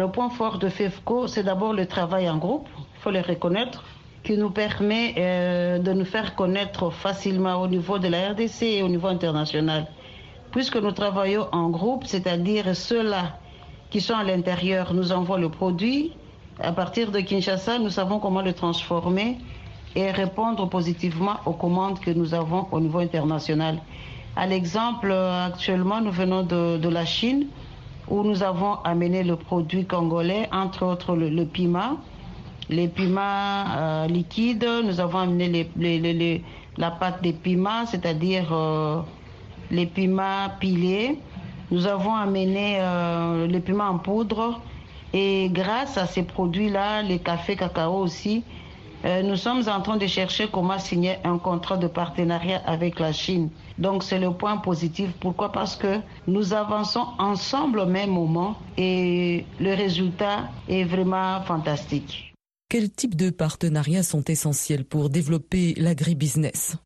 Le 0.00 0.08
point 0.08 0.30
fort 0.30 0.56
de 0.56 0.70
FEFCO, 0.70 1.26
c'est 1.26 1.42
d'abord 1.42 1.74
le 1.74 1.84
travail 1.84 2.26
en 2.30 2.38
groupe, 2.38 2.66
il 2.78 3.00
faut 3.02 3.10
le 3.10 3.20
reconnaître, 3.20 3.84
qui 4.22 4.34
nous 4.38 4.48
permet 4.48 5.14
euh, 5.18 5.78
de 5.78 5.92
nous 5.92 6.06
faire 6.06 6.34
connaître 6.34 6.88
facilement 6.88 7.56
au 7.60 7.68
niveau 7.68 7.98
de 7.98 8.08
la 8.08 8.30
RDC 8.30 8.62
et 8.62 8.82
au 8.82 8.88
niveau 8.88 9.08
international. 9.08 9.86
Puisque 10.52 10.76
nous 10.76 10.92
travaillons 10.92 11.48
en 11.52 11.68
groupe, 11.68 12.04
c'est-à-dire 12.06 12.74
ceux-là 12.74 13.36
qui 13.90 14.00
sont 14.00 14.14
à 14.14 14.24
l'intérieur 14.24 14.94
nous 14.94 15.12
envoient 15.12 15.38
le 15.38 15.50
produit, 15.50 16.12
à 16.62 16.72
partir 16.72 17.10
de 17.10 17.20
Kinshasa, 17.20 17.78
nous 17.78 17.90
savons 17.90 18.20
comment 18.20 18.40
le 18.40 18.54
transformer 18.54 19.36
et 19.94 20.10
répondre 20.12 20.66
positivement 20.70 21.36
aux 21.44 21.52
commandes 21.52 22.00
que 22.00 22.10
nous 22.10 22.32
avons 22.32 22.68
au 22.72 22.80
niveau 22.80 23.00
international. 23.00 23.76
À 24.34 24.46
l'exemple, 24.46 25.12
actuellement, 25.12 26.00
nous 26.00 26.10
venons 26.10 26.42
de, 26.42 26.88
la 26.88 27.04
Chine 27.04 27.48
où 28.10 28.24
nous 28.24 28.42
avons 28.42 28.74
amené 28.84 29.22
le 29.22 29.36
produit 29.36 29.86
congolais, 29.86 30.48
entre 30.52 30.84
autres 30.84 31.14
le, 31.14 31.44
piment, 31.44 31.98
les 32.68 32.88
piments 32.88 33.64
euh, 33.76 34.06
liquides. 34.08 34.68
Nous 34.84 35.00
avons 35.00 35.18
amené 35.18 36.42
la 36.76 36.90
pâte 36.90 37.22
des 37.22 37.32
piments, 37.32 37.86
c'est-à-dire 37.86 38.52
euh, 38.52 39.00
les 39.70 39.86
piments 39.86 40.50
pilés. 40.58 41.18
Nous 41.70 41.86
avons 41.86 42.14
amené 42.14 42.78
euh, 42.80 43.46
les 43.46 43.60
piments 43.60 43.88
en 43.88 43.98
poudre. 43.98 44.60
Et 45.12 45.48
grâce 45.52 45.96
à 45.96 46.06
ces 46.06 46.22
produits-là, 46.22 47.02
les 47.02 47.18
cafés 47.18 47.56
cacao 47.56 47.94
aussi, 47.96 48.44
euh, 49.04 49.22
nous 49.22 49.36
sommes 49.36 49.62
en 49.68 49.80
train 49.80 49.96
de 49.96 50.06
chercher 50.06 50.48
comment 50.52 50.78
signer 50.78 51.16
un 51.24 51.38
contrat 51.38 51.78
de 51.78 51.86
partenariat 51.86 52.60
avec 52.66 53.00
la 53.00 53.12
Chine. 53.12 53.48
Donc 53.78 54.02
c'est 54.02 54.18
le 54.18 54.30
point 54.32 54.58
positif. 54.58 55.10
Pourquoi? 55.20 55.52
Parce 55.52 55.76
que 55.76 56.00
nous 56.26 56.52
avançons 56.52 57.06
ensemble 57.18 57.80
au 57.80 57.86
même 57.86 58.10
moment 58.10 58.56
et 58.76 59.46
le 59.58 59.74
résultat 59.74 60.50
est 60.68 60.84
vraiment 60.84 61.40
fantastique. 61.42 62.34
Quels 62.68 62.90
types 62.90 63.16
de 63.16 63.30
partenariats 63.30 64.02
sont 64.02 64.24
essentiels 64.24 64.84
pour 64.84 65.08
développer 65.08 65.74
l'agribusiness? 65.76 66.76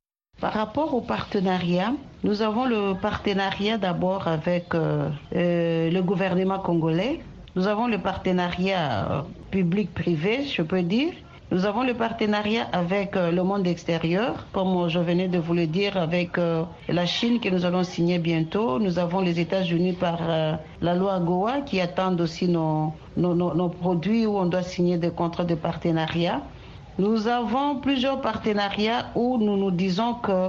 Par 0.40 0.52
rapport 0.52 0.94
au 0.94 1.00
partenariat, 1.00 1.94
nous 2.22 2.42
avons 2.42 2.64
le 2.64 2.94
partenariat 3.00 3.76
d'abord 3.76 4.28
avec 4.28 4.74
euh, 4.74 5.10
euh, 5.34 5.90
le 5.90 6.02
gouvernement 6.02 6.58
congolais. 6.58 7.20
Nous 7.56 7.66
avons 7.66 7.86
le 7.86 7.98
partenariat 7.98 9.24
public-privé, 9.50 10.44
je 10.44 10.62
peux 10.62 10.82
dire. 10.82 11.12
Nous 11.54 11.66
avons 11.66 11.84
le 11.84 11.94
partenariat 11.94 12.66
avec 12.72 13.14
euh, 13.14 13.30
le 13.30 13.44
monde 13.44 13.64
extérieur, 13.68 14.44
comme 14.52 14.88
je 14.88 14.98
venais 14.98 15.28
de 15.28 15.38
vous 15.38 15.54
le 15.54 15.68
dire, 15.68 15.96
avec 15.96 16.36
euh, 16.36 16.64
la 16.88 17.06
Chine 17.06 17.38
que 17.38 17.48
nous 17.48 17.64
allons 17.64 17.84
signer 17.84 18.18
bientôt. 18.18 18.80
Nous 18.80 18.98
avons 18.98 19.20
les 19.20 19.38
États-Unis 19.38 19.92
par 19.92 20.18
euh, 20.22 20.54
la 20.80 20.94
loi 20.96 21.20
Goa 21.20 21.60
qui 21.60 21.80
attendent 21.80 22.20
aussi 22.20 22.48
nos, 22.48 22.92
nos, 23.16 23.68
produits 23.68 24.26
où 24.26 24.36
on 24.36 24.46
doit 24.46 24.64
signer 24.64 24.98
des 24.98 25.10
contrats 25.10 25.44
de 25.44 25.54
partenariat. 25.54 26.42
Nous 26.98 27.28
avons 27.28 27.76
plusieurs 27.76 28.20
partenariats 28.20 29.12
où 29.14 29.38
nous 29.38 29.56
nous 29.56 29.70
disons 29.70 30.14
que, 30.14 30.48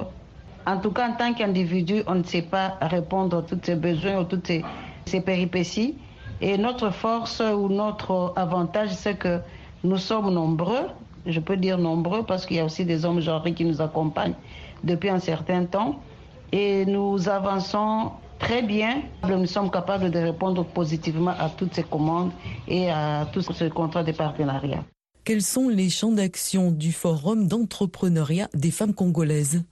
en 0.65 0.77
tout 0.79 0.89
cas 0.89 1.09
en 1.09 1.13
tant 1.13 1.33
qu'individu, 1.35 2.01
on 2.07 2.15
ne 2.15 2.23
sait 2.23 2.41
pas 2.41 2.79
répondre 2.81 3.37
à 3.37 3.41
tous 3.43 3.59
ces 3.61 3.75
besoins 3.75 4.21
ou 4.21 4.23
toutes 4.23 4.47
ces, 4.47 4.65
ces 5.05 5.21
péripéties. 5.21 5.93
Et 6.41 6.57
notre 6.57 6.89
force 6.89 7.41
ou 7.41 7.69
notre 7.69 8.33
avantage, 8.35 8.89
c'est 8.89 9.19
que 9.19 9.39
nous 9.85 9.97
sommes 9.97 10.33
nombreux, 10.33 10.87
je 11.25 11.39
peux 11.39 11.57
dire 11.57 11.77
nombreux 11.77 12.23
parce 12.23 12.45
qu'il 12.45 12.57
y 12.57 12.59
a 12.59 12.65
aussi 12.65 12.85
des 12.85 13.05
hommes 13.05 13.19
genrés 13.19 13.53
qui 13.53 13.65
nous 13.65 13.81
accompagnent 13.81 14.35
depuis 14.83 15.09
un 15.09 15.19
certain 15.19 15.65
temps 15.65 15.99
et 16.51 16.85
nous 16.85 17.29
avançons 17.29 18.11
très 18.39 18.61
bien. 18.61 19.01
Nous 19.27 19.45
sommes 19.45 19.71
capables 19.71 20.11
de 20.11 20.19
répondre 20.19 20.65
positivement 20.65 21.33
à 21.39 21.49
toutes 21.49 21.73
ces 21.73 21.83
commandes 21.83 22.31
et 22.67 22.89
à 22.89 23.27
tous 23.31 23.41
ces 23.53 23.69
contrats 23.69 24.03
de 24.03 24.11
partenariat. 24.11 24.83
Quels 25.23 25.41
sont 25.41 25.69
les 25.69 25.89
champs 25.89 26.11
d'action 26.11 26.71
du 26.71 26.91
Forum 26.91 27.47
d'entrepreneuriat 27.47 28.47
des 28.53 28.71
femmes 28.71 28.93
congolaises? 28.93 29.63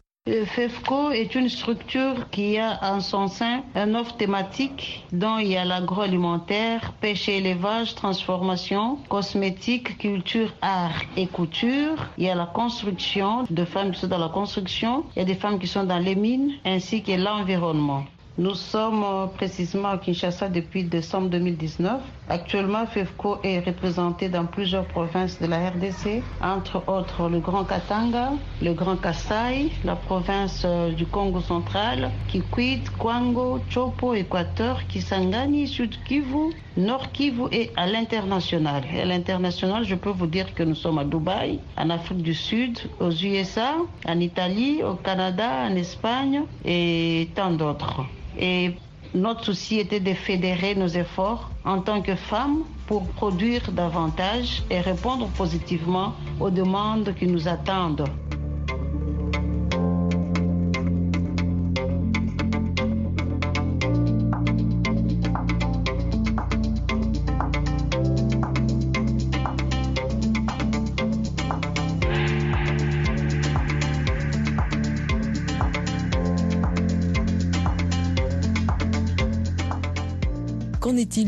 Le 0.44 0.46
FEFCO 0.46 1.12
est 1.12 1.36
une 1.36 1.48
structure 1.48 2.30
qui 2.32 2.58
a 2.58 2.80
en 2.82 3.02
son 3.02 3.28
sein 3.28 3.64
un 3.76 3.94
offre 3.94 4.18
thématique 4.18 5.06
dont 5.12 5.38
il 5.38 5.50
y 5.50 5.58
a 5.58 5.64
l'agroalimentaire, 5.64 6.94
pêche 7.02 7.30
et 7.30 7.38
élevage, 7.38 7.94
transformation, 7.94 8.98
cosmétique, 9.10 9.98
culture, 9.98 10.54
art 10.62 11.02
et 11.18 11.28
couture. 11.28 12.08
Il 12.18 12.24
y 12.24 12.30
a 12.30 12.36
la 12.36 12.46
construction, 12.46 13.44
de 13.50 13.66
femmes 13.66 13.92
qui 13.92 14.00
sont 14.00 14.08
dans 14.08 14.18
la 14.18 14.30
construction, 14.30 15.04
il 15.16 15.20
y 15.20 15.22
a 15.22 15.26
des 15.26 15.36
femmes 15.36 15.60
qui 15.60 15.68
sont 15.68 15.84
dans 15.84 16.00
les 16.00 16.16
mines, 16.16 16.54
ainsi 16.66 17.04
que 17.04 17.12
l'environnement. 17.12 18.06
Nous 18.40 18.56
sommes 18.56 19.04
euh, 19.04 19.28
précisément 19.28 19.90
à 19.90 20.00
Kinshasa 20.00 20.50
depuis 20.50 20.84
décembre 20.84 21.30
2019. 21.30 22.02
Actuellement, 22.30 22.88
FEFCO 22.88 23.38
est 23.44 23.60
représenté 23.60 24.28
dans 24.28 24.46
plusieurs 24.46 24.86
provinces 24.86 25.40
de 25.40 25.46
la 25.46 25.70
RDC, 25.70 26.24
entre 26.42 26.82
autres 26.88 27.30
le 27.30 27.40
Grand 27.40 27.64
Katanga, 27.64 28.32
le 28.60 28.74
Grand 28.74 28.96
Kassai, 28.96 29.70
la 29.84 29.96
province 29.96 30.64
euh, 30.66 30.92
du 30.94 31.06
Congo 31.06 31.42
central, 31.42 32.10
Kikwit, 32.28 32.90
Kwango, 32.98 33.60
Chopo, 33.70 34.16
Équateur, 34.16 34.88
Kisangani, 34.88 35.68
Sud 35.68 35.96
Kivu, 36.04 36.56
Nord 36.76 37.12
Kivu 37.12 37.44
et 37.52 37.70
à 37.76 37.86
l'international. 37.86 38.82
À 39.00 39.06
l'international, 39.06 39.86
je 39.86 39.94
peux 39.94 40.10
vous 40.10 40.26
dire 40.26 40.56
que 40.56 40.64
nous 40.64 40.74
sommes 40.74 40.98
à 40.98 41.04
Dubaï, 41.04 41.60
en 41.78 41.92
Afrique 41.92 42.24
du 42.24 42.34
Sud, 42.34 42.80
aux 43.00 43.12
USA, 43.12 43.76
en 44.08 44.20
Italie, 44.20 44.82
au 44.82 44.96
Canada, 44.96 45.68
en 45.70 45.76
Espagne 45.76 46.46
et 46.66 47.30
tant 47.36 47.52
d'autres. 47.52 48.02
Et 48.40 48.76
notre 49.14 49.44
souci 49.46 49.80
était 49.80 50.00
de 50.00 50.14
fédérer 50.14 50.76
nos 50.76 50.88
efforts 50.88 51.52
en 51.66 51.82
tant 51.82 52.02
que 52.02 52.16
femmes 52.16 52.64
pour 52.88 53.06
produire 53.08 53.72
davantage 53.72 54.64
et 54.70 54.80
répondre 54.82 55.28
positivement 55.30 56.14
aux 56.40 56.50
demandes 56.50 57.14
qui 57.16 57.28
nous 57.28 57.48
attendent. 57.48 58.06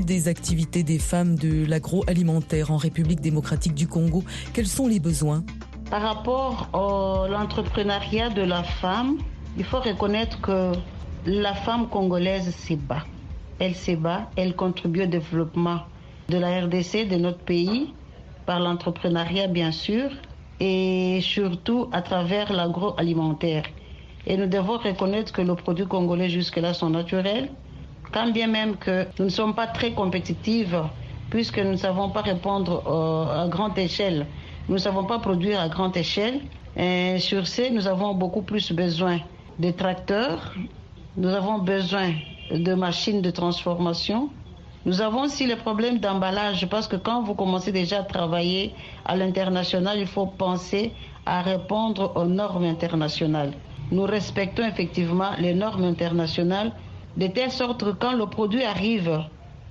Des 0.04 0.28
activités 0.28 0.84
des 0.84 1.00
femmes 1.00 1.36
de 1.36 1.66
l'agroalimentaire 1.66 2.70
en 2.70 2.76
République 2.76 3.22
démocratique 3.22 3.74
du 3.74 3.88
Congo 3.88 4.24
Quels 4.54 4.68
sont 4.68 4.88
les 4.88 5.00
besoins? 5.00 5.44
Par 5.90 6.02
rapport 6.02 6.68
à 6.74 7.30
l'entrepreneuriat 7.30 8.30
de 8.30 8.42
la 8.42 8.64
femme, 8.64 9.18
il 9.58 9.64
faut 9.64 9.80
reconnaître 9.80 10.42
que 10.42 10.74
la 11.26 11.54
femme 11.54 11.88
congolaise 11.88 12.50
s'est 12.50 12.76
bat. 12.76 13.06
Elle 13.60 13.74
s'est 13.74 13.96
bat, 13.96 14.30
elle 14.36 14.56
contribue 14.56 15.04
au 15.04 15.08
développement 15.08 15.80
de 16.28 16.38
la 16.38 16.66
RDC, 16.66 17.08
de 17.08 17.16
notre 17.16 17.40
pays, 17.40 17.94
par 18.46 18.60
l'entrepreneuriat 18.60 19.48
bien 19.48 19.72
sûr, 19.72 20.10
et 20.60 21.20
surtout 21.22 21.88
à 21.94 22.02
travers 22.02 22.52
l'agroalimentaire. 22.52 23.64
Et 24.28 24.36
nous 24.36 24.48
devons 24.48 24.78
reconnaître 24.78 25.32
que 25.32 25.42
les 25.42 25.56
produits 25.56 25.88
congolais 25.88 26.30
jusque-là 26.30 26.74
sont 26.74 26.90
naturels, 26.90 27.50
quand 28.12 28.32
bien 28.32 28.48
même 28.48 28.78
que 28.78 29.06
nous 29.20 29.26
ne 29.26 29.30
sommes 29.30 29.56
pas 29.56 29.68
très 29.68 29.92
compétitives, 29.92 30.82
puisque 31.30 31.60
nous 31.60 31.72
ne 31.72 31.78
savons 31.78 32.10
pas 32.10 32.22
répondre 32.22 32.84
euh, 32.88 33.44
à 33.44 33.48
grande 33.48 33.78
échelle, 33.78 34.26
nous 34.68 34.76
ne 34.76 34.80
savons 34.80 35.04
pas 35.04 35.20
produire 35.20 35.60
à 35.60 35.70
grande 35.70 35.96
échelle. 35.98 36.42
Et 36.78 37.20
sur 37.20 37.48
ce, 37.48 37.72
nous 37.72 37.88
avons 37.88 38.14
beaucoup 38.14 38.42
plus 38.42 38.72
besoin 38.72 39.20
de 39.60 39.72
tracteurs, 39.72 40.54
nous 41.18 41.30
avons 41.30 41.60
besoin 41.60 42.12
de 42.52 42.74
machines 42.74 43.22
de 43.22 43.32
transformation. 43.32 44.30
Nous 44.86 45.02
avons 45.02 45.24
aussi 45.24 45.48
le 45.48 45.56
problème 45.56 46.00
d'emballage 46.00 46.68
parce 46.70 46.88
que 46.88 46.96
quand 46.96 47.24
vous 47.24 47.34
commencez 47.34 47.72
déjà 47.72 48.00
à 48.00 48.04
travailler 48.04 48.74
à 49.06 49.16
l'international, 49.16 49.98
il 50.00 50.06
faut 50.08 50.28
penser 50.28 50.92
à 51.26 51.42
répondre 51.42 52.12
aux 52.16 52.26
normes 52.26 52.66
internationales. 52.66 53.54
Nous 53.92 54.04
respectons 54.04 54.66
effectivement 54.66 55.32
les 55.40 55.54
normes 55.54 55.84
internationales 55.86 56.72
de 57.18 57.28
telle 57.28 57.52
sorte 57.52 57.84
que 57.84 57.92
quand 57.92 58.14
le 58.14 58.26
produit 58.26 58.64
arrive 58.64 59.22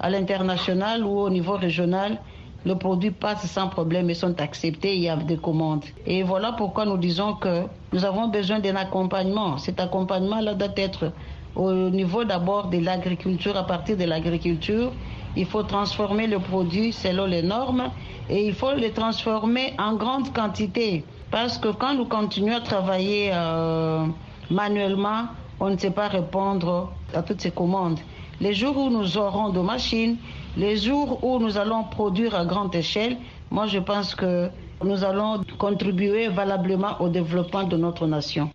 à 0.01 0.11
l'international 0.11 1.05
ou 1.05 1.19
au 1.21 1.31
niveau 1.31 1.53
régional, 1.57 2.19
le 2.65 2.77
produit 2.77 3.11
passe 3.11 3.47
sans 3.47 3.69
problème 3.69 4.09
et 4.09 4.15
sont 4.15 4.41
acceptés, 4.41 4.97
il 4.97 5.03
y 5.03 5.09
a 5.09 5.17
des 5.17 5.37
commandes. 5.37 5.85
Et 6.07 6.23
voilà 6.23 6.53
pourquoi 6.53 6.87
nous 6.87 6.97
disons 6.97 7.35
que 7.35 7.65
nous 7.93 8.05
avons 8.05 8.29
besoin 8.29 8.59
d'un 8.59 8.77
accompagnement. 8.77 9.59
Cet 9.59 9.81
accompagnement-là 9.81 10.55
doit 10.55 10.73
être 10.77 11.13
au 11.57 11.73
niveau 11.91 12.25
d'abord 12.25 12.69
de 12.69 12.79
l'agriculture, 12.79 13.57
à 13.57 13.65
partir 13.65 13.97
de 13.97 14.05
l'agriculture. 14.05 14.93
Il 15.37 15.47
faut 15.47 15.63
transformer 15.63 16.27
le 16.27 16.39
produit 16.39 16.93
selon 16.93 17.27
les 17.27 17.43
normes 17.43 17.91
et 18.31 18.47
il 18.47 18.55
faut 18.55 18.73
le 18.73 18.91
transformer 18.93 19.75
en 19.79 19.95
grande 19.95 20.33
quantité. 20.33 21.05
Parce 21.31 21.59
que 21.59 21.69
quand 21.69 21.95
nous 21.95 22.07
continuons 22.07 22.57
à 22.57 22.61
travailler 22.61 23.31
euh, 23.33 24.07
manuellement, 24.51 25.25
on 25.65 25.71
ne 25.71 25.79
sait 25.79 25.91
pas 25.91 26.09
répondre 26.09 26.93
à 27.15 27.23
toutes 27.23 27.41
ces 27.41 27.51
commandes. 27.51 27.99
Les 28.39 28.53
jours 28.53 28.77
où 28.77 28.91
nous 28.91 29.17
aurons 29.17 29.49
de 29.49 29.61
machines, 29.61 30.19
les 30.59 30.77
jours 30.77 31.25
où 31.25 31.39
nous 31.39 31.57
allons 31.57 31.85
produire 31.85 32.35
à 32.35 32.45
grande 32.45 32.75
échelle, 32.75 33.17
moi 33.51 33.67
je 33.67 33.79
pense 33.79 34.15
que 34.15 34.51
nous 34.85 35.05
allons 35.05 35.43
contribuer 35.59 36.29
valablement 36.29 37.01
au 37.01 37.09
développement 37.09 37.65
de 37.65 37.79
notre 37.79 38.07
nation. 38.07 38.51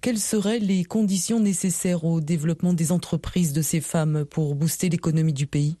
Quelles 0.00 0.18
seraient 0.18 0.58
les 0.58 0.84
conditions 0.84 1.38
nécessaires 1.38 2.02
au 2.04 2.22
développement 2.22 2.72
des 2.72 2.92
entreprises 2.92 3.52
de 3.52 3.60
ces 3.60 3.82
femmes 3.82 4.24
pour 4.24 4.54
booster 4.54 4.88
l'économie 4.88 5.34
du 5.34 5.46
pays? 5.46 5.76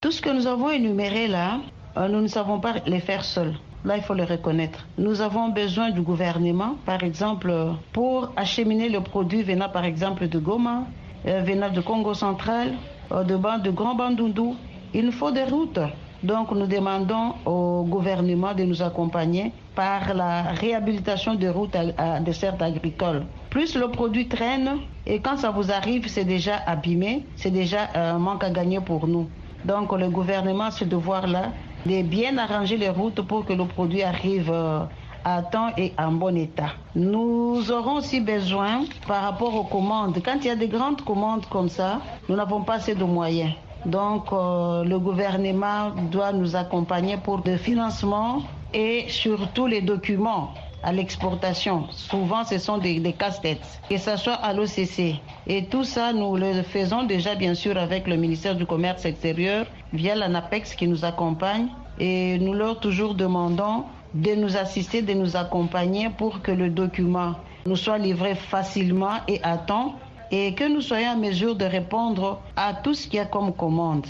Tout 0.00 0.10
ce 0.10 0.22
que 0.22 0.30
nous 0.30 0.46
avons 0.46 0.70
énuméré 0.70 1.28
là, 1.28 1.60
euh, 1.98 2.08
nous 2.08 2.22
ne 2.22 2.28
savons 2.28 2.60
pas 2.60 2.76
les 2.86 3.00
faire 3.00 3.26
seuls. 3.26 3.54
Là, 3.84 3.98
il 3.98 4.02
faut 4.02 4.14
le 4.14 4.24
reconnaître. 4.24 4.86
Nous 4.96 5.20
avons 5.20 5.50
besoin 5.50 5.90
du 5.90 6.00
gouvernement, 6.00 6.76
par 6.86 7.02
exemple, 7.02 7.52
pour 7.92 8.32
acheminer 8.34 8.88
le 8.88 9.00
produit 9.02 9.42
venant, 9.42 9.68
par 9.68 9.84
exemple, 9.84 10.26
de 10.26 10.38
Goma, 10.38 10.84
euh, 11.26 11.42
venant 11.42 11.68
de 11.68 11.82
Congo 11.82 12.14
central, 12.14 12.72
euh, 13.12 13.24
de, 13.24 13.36
de 13.62 13.70
Grand 13.70 13.94
Bandundu. 13.94 14.54
Il 14.94 15.04
nous 15.04 15.12
faut 15.12 15.30
des 15.30 15.44
routes. 15.44 15.80
Donc, 16.22 16.50
nous 16.52 16.66
demandons 16.66 17.34
au 17.44 17.84
gouvernement 17.84 18.54
de 18.54 18.64
nous 18.64 18.80
accompagner 18.82 19.52
par 19.74 20.14
la 20.14 20.44
réhabilitation 20.52 21.34
des 21.34 21.50
routes 21.50 21.76
à, 21.76 22.20
dessert 22.20 22.54
agricole. 22.60 23.26
Plus 23.50 23.76
le 23.76 23.88
produit 23.88 24.28
traîne 24.28 24.78
et 25.04 25.20
quand 25.20 25.36
ça 25.36 25.50
vous 25.50 25.70
arrive, 25.70 26.08
c'est 26.08 26.24
déjà 26.24 26.56
abîmé, 26.66 27.26
c'est 27.36 27.50
déjà 27.50 27.90
un 27.94 28.18
manque 28.18 28.44
à 28.44 28.48
gagner 28.50 28.80
pour 28.80 29.06
nous. 29.06 29.28
Donc, 29.66 29.92
le 29.92 30.08
gouvernement 30.08 30.64
a 30.64 30.70
ce 30.70 30.84
devoir-là 30.84 31.52
de 31.86 32.02
bien 32.02 32.38
arranger 32.38 32.76
les 32.76 32.88
routes 32.90 33.20
pour 33.22 33.44
que 33.44 33.52
le 33.52 33.66
produit 33.66 34.02
arrive 34.02 34.50
euh, 34.50 34.80
à 35.24 35.42
temps 35.42 35.70
et 35.76 35.92
en 35.98 36.12
bon 36.12 36.36
état. 36.36 36.72
Nous 36.94 37.70
aurons 37.70 37.96
aussi 37.96 38.20
besoin 38.20 38.84
par 39.06 39.22
rapport 39.22 39.54
aux 39.54 39.64
commandes. 39.64 40.18
Quand 40.24 40.36
il 40.40 40.46
y 40.46 40.50
a 40.50 40.56
des 40.56 40.68
grandes 40.68 41.02
commandes 41.02 41.46
comme 41.46 41.68
ça, 41.68 42.00
nous 42.28 42.36
n'avons 42.36 42.62
pas 42.62 42.74
assez 42.74 42.94
de 42.94 43.04
moyens. 43.04 43.52
Donc 43.86 44.32
euh, 44.32 44.82
le 44.84 44.98
gouvernement 44.98 45.90
doit 46.10 46.32
nous 46.32 46.56
accompagner 46.56 47.16
pour 47.18 47.42
le 47.44 47.56
financement 47.56 48.42
et 48.72 49.04
surtout 49.08 49.66
les 49.66 49.82
documents 49.82 50.52
à 50.84 50.92
l'exportation. 50.92 51.86
Souvent, 51.90 52.44
ce 52.44 52.58
sont 52.58 52.78
des, 52.78 53.00
casse-têtes, 53.18 53.80
que 53.88 53.96
ce 53.96 54.16
soit 54.16 54.34
à 54.34 54.52
l'OCC. 54.52 55.16
Et 55.46 55.64
tout 55.64 55.84
ça, 55.84 56.12
nous 56.12 56.36
le 56.36 56.62
faisons 56.62 57.04
déjà, 57.04 57.34
bien 57.34 57.54
sûr, 57.54 57.76
avec 57.76 58.06
le 58.06 58.16
ministère 58.16 58.54
du 58.54 58.66
Commerce 58.66 59.04
extérieur, 59.04 59.66
via 59.92 60.14
l'ANAPEX 60.14 60.74
qui 60.74 60.86
nous 60.86 61.04
accompagne. 61.04 61.68
Et 61.98 62.38
nous 62.38 62.52
leur 62.54 62.80
toujours 62.80 63.14
demandons 63.14 63.84
de 64.14 64.34
nous 64.34 64.56
assister, 64.56 65.02
de 65.02 65.14
nous 65.14 65.36
accompagner 65.36 66.10
pour 66.10 66.42
que 66.42 66.52
le 66.52 66.68
document 66.68 67.34
nous 67.66 67.76
soit 67.76 67.98
livré 67.98 68.34
facilement 68.34 69.20
et 69.26 69.40
à 69.42 69.56
temps 69.56 69.94
et 70.30 70.54
que 70.54 70.68
nous 70.68 70.80
soyons 70.80 71.10
en 71.10 71.16
mesure 71.16 71.54
de 71.56 71.64
répondre 71.64 72.40
à 72.56 72.74
tout 72.74 72.94
ce 72.94 73.06
qu'il 73.06 73.14
y 73.14 73.20
a 73.20 73.26
comme 73.26 73.52
commande. 73.52 74.06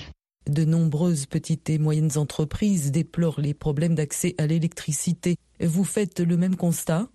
De 0.48 0.66
nombreuses 0.66 1.24
petites 1.24 1.70
et 1.70 1.78
moyennes 1.78 2.18
entreprises 2.18 2.92
déplorent 2.92 3.40
les 3.40 3.54
problèmes 3.54 3.94
d'accès 3.94 4.34
à 4.36 4.46
l'électricité. 4.46 5.36
Vous 5.60 5.84
faites 5.84 6.20
le 6.20 6.36
même 6.36 6.56
constat? 6.56 7.06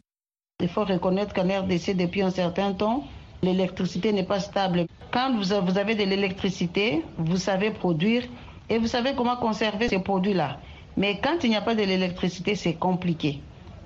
Il 0.61 0.67
faut 0.67 0.83
reconnaître 0.83 1.33
qu'en 1.33 1.47
RDC, 1.47 1.95
depuis 1.95 2.23
un 2.23 2.31
certain 2.31 2.73
temps, 2.73 3.03
l'électricité 3.43 4.11
n'est 4.13 4.25
pas 4.25 4.39
stable. 4.39 4.87
Quand 5.11 5.35
vous 5.37 5.53
avez 5.53 5.95
de 5.95 6.03
l'électricité, 6.03 7.03
vous 7.17 7.37
savez 7.37 7.69
produire 7.71 8.23
et 8.67 8.79
vous 8.79 8.87
savez 8.87 9.13
comment 9.15 9.37
conserver 9.37 9.89
ces 9.89 9.99
produits-là. 9.99 10.59
Mais 10.97 11.19
quand 11.23 11.43
il 11.43 11.51
n'y 11.51 11.55
a 11.55 11.61
pas 11.61 11.75
de 11.75 11.83
l'électricité, 11.83 12.55
c'est 12.55 12.73
compliqué. 12.73 13.39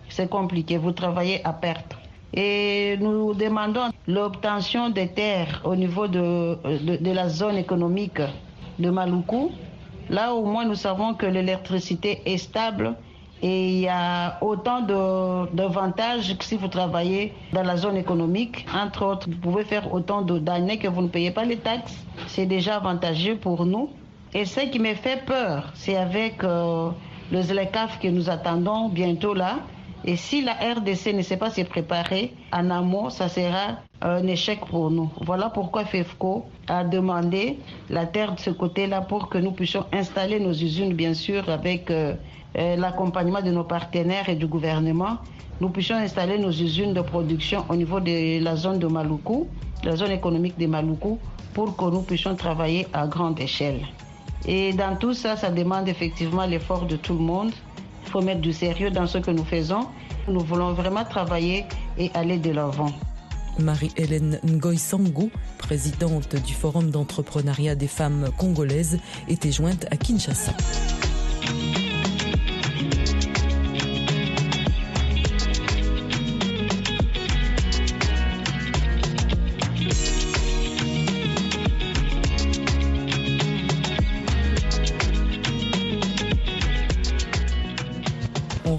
C'est 0.10 0.30
compliqué, 0.30 0.78
vous 0.78 0.94
travaillez 0.94 1.46
à 1.46 1.54
perte. 1.54 1.96
Et 2.34 2.98
nous 3.00 3.34
demandons 3.34 3.92
l'obtention 4.08 4.90
des 4.90 5.10
terres 5.10 5.62
au 5.66 5.76
niveau 5.76 6.08
de, 6.08 6.58
de, 6.98 7.12
la 7.12 7.30
zone 7.30 7.58
économique 7.58 8.22
de 8.80 8.90
Maluku. 8.90 9.52
Là, 10.10 10.34
au 10.34 10.46
moins, 10.46 10.66
nous 10.66 10.76
savons 10.76 11.14
que 11.14 11.26
l'électricité 11.26 12.22
est 12.26 12.38
stable 12.38 12.96
et 13.42 13.70
il 13.70 13.80
y 13.82 13.90
a 13.90 14.38
autant 14.42 14.82
d'avantages 14.82 16.38
que 16.38 16.46
si 16.46 16.56
vous 16.56 16.70
travaillez 16.70 17.34
dans 17.52 17.64
la 17.64 17.76
zone 17.76 17.98
économique. 17.98 18.66
Entre 18.74 19.06
autres, 19.06 19.28
vous 19.30 19.38
pouvez 19.38 19.66
faire 19.66 19.94
autant 19.94 20.22
d'années 20.22 20.78
que 20.78 20.88
vous 20.88 21.02
ne 21.02 21.10
payez 21.10 21.32
pas 21.32 21.44
les 21.44 21.58
taxes. 21.58 21.98
C'est 22.28 22.46
déjà 22.46 22.78
avantageux 22.78 23.36
pour 23.36 23.66
nous. 23.66 23.90
Et 24.34 24.46
ce 24.46 24.62
qui 24.62 24.80
me 24.80 24.94
fait 24.96 25.26
peur, 25.26 25.72
c'est 25.74 25.98
avec 25.98 26.42
euh, 26.44 26.90
le 27.32 27.42
ZLECAF 27.42 28.00
que 28.00 28.08
nous 28.08 28.30
attendons 28.30 28.88
bientôt 28.88 29.34
là. 29.34 29.58
Et 30.06 30.18
si 30.18 30.42
la 30.42 30.54
RDC 30.54 31.14
ne 31.14 31.22
sait 31.22 31.38
pas 31.38 31.50
se 31.50 31.62
préparer 31.62 32.34
en 32.52 32.70
amont, 32.70 33.10
ça 33.10 33.30
sera 33.30 33.78
un 34.02 34.28
échec 34.28 34.60
pour 34.66 34.92
nous. 34.92 35.10
Voilà 35.22 35.50
pourquoi 35.50 35.86
FEFCO 35.86 36.46
a 36.68 36.84
demandé 36.84 37.60
la 37.90 38.06
terre 38.06 38.36
de 38.36 38.40
ce 38.40 38.50
côté-là 38.50 39.02
pour 39.02 39.30
que 39.30 39.38
nous 39.38 39.52
puissions 39.52 39.86
installer 39.94 40.40
nos 40.42 40.52
usines, 40.52 40.94
bien 40.94 41.14
sûr, 41.14 41.50
avec 41.50 41.90
euh, 41.90 42.16
euh, 42.58 42.76
l'accompagnement 42.76 43.42
de 43.42 43.52
nos 43.52 43.64
partenaires 43.64 44.28
et 44.28 44.36
du 44.36 44.46
gouvernement. 44.46 45.20
Nous 45.62 45.70
puissions 45.70 45.96
installer 45.96 46.38
nos 46.38 46.52
usines 46.52 46.94
de 46.94 47.02
production 47.02 47.64
au 47.70 47.76
niveau 47.76 48.02
de 48.02 48.44
la 48.44 48.58
zone 48.58 48.80
de 48.80 48.88
Maluku, 48.88 49.48
la 49.86 49.96
zone 49.96 50.12
économique 50.12 50.58
de 50.60 50.68
Maluku, 50.68 51.18
pour 51.54 51.78
que 51.78 51.86
nous 51.86 52.02
puissions 52.02 52.36
travailler 52.36 52.88
à 52.92 53.08
grande 53.08 53.40
échelle. 53.40 53.80
Et 54.46 54.74
dans 54.74 54.98
tout 54.98 55.14
ça, 55.14 55.38
ça 55.38 55.50
demande 55.50 55.88
effectivement 55.88 56.46
l'effort 56.46 56.86
de 56.86 56.98
tout 56.98 57.14
le 57.14 57.20
monde. 57.20 57.52
Faut 58.14 58.22
mettre 58.22 58.42
du 58.42 58.54
sérieux 58.54 58.92
dans 58.92 59.08
ce 59.08 59.18
que 59.18 59.32
nous 59.32 59.44
faisons. 59.44 59.88
Nous 60.28 60.42
voulons 60.42 60.74
vraiment 60.74 61.04
travailler 61.04 61.66
et 61.98 62.12
aller 62.14 62.38
de 62.38 62.52
l'avant. 62.52 62.92
Marie-Hélène 63.58 64.40
Ngoy 64.46 64.78
présidente 65.58 66.36
du 66.36 66.54
Forum 66.54 66.92
d'entrepreneuriat 66.92 67.74
des 67.74 67.88
femmes 67.88 68.30
congolaises, 68.38 69.00
était 69.28 69.52
jointe 69.52 69.88
à 69.90 69.98
Kinshasa. 69.98 70.52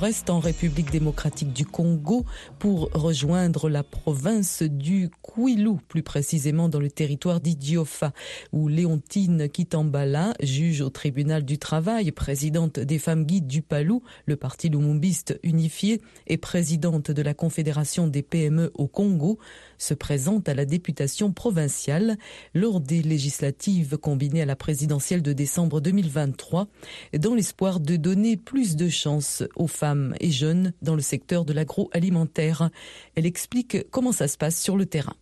Reste 0.05 0.29
en 0.29 0.39
République 0.39 0.91
démocratique 0.91 1.55
du 1.55 1.65
Congo 1.65 2.27
pour 2.59 2.91
rejoindre 2.93 3.71
la 3.71 3.83
province 3.83 4.63
du 4.63 5.09
Kwilu, 5.23 5.77
plus 5.89 6.03
précisément 6.03 6.69
dans 6.69 6.79
le 6.79 6.91
territoire 6.91 7.41
d'Idiofa, 7.41 8.13
où 8.53 8.69
Léontine 8.69 9.49
Kitambala, 9.49 10.35
juge 10.43 10.83
au 10.83 10.91
tribunal 10.91 11.43
du 11.43 11.57
travail, 11.57 12.13
présidente 12.13 12.79
des 12.79 12.99
femmes 12.99 13.25
guides 13.25 13.47
du 13.47 13.63
Palou, 13.63 14.03
le 14.27 14.37
parti 14.37 14.69
lumumbiste 14.69 15.41
unifié, 15.43 16.03
et 16.27 16.37
présidente 16.37 17.11
de 17.11 17.23
la 17.23 17.33
Confédération 17.33 18.07
des 18.07 18.21
PME 18.21 18.73
au 18.75 18.89
Congo, 18.89 19.39
se 19.79 19.95
présente 19.95 20.49
à 20.49 20.55
la 20.55 20.65
députation 20.65 21.33
provinciale 21.33 22.17
lors 22.55 22.81
des 22.81 23.03
législatives 23.03 23.97
combinées 23.99 24.43
à 24.43 24.47
la 24.47 24.57
présidentielle 24.57 25.23
de 25.23 25.33
décembre 25.33 25.81
2023, 25.81 26.67
dans 27.19 27.35
l'espoir 27.35 27.81
de 27.81 27.97
donner 27.97 28.37
plus 28.37 28.77
de 28.77 28.89
chances 28.89 29.43
aux 29.57 29.67
femmes 29.67 30.15
et 30.21 30.31
jeunes 30.31 30.73
dans 30.83 30.95
le 30.95 31.01
secteur 31.01 31.45
de 31.45 31.53
l'agroalimentaire. 31.53 32.71
Elle 33.15 33.27
explique 33.27 33.91
comment 33.91 34.13
ça 34.13 34.29
se 34.29 34.39
passe 34.39 34.61
sur 34.61 34.77
le 34.77 34.87
terrain. 34.87 35.15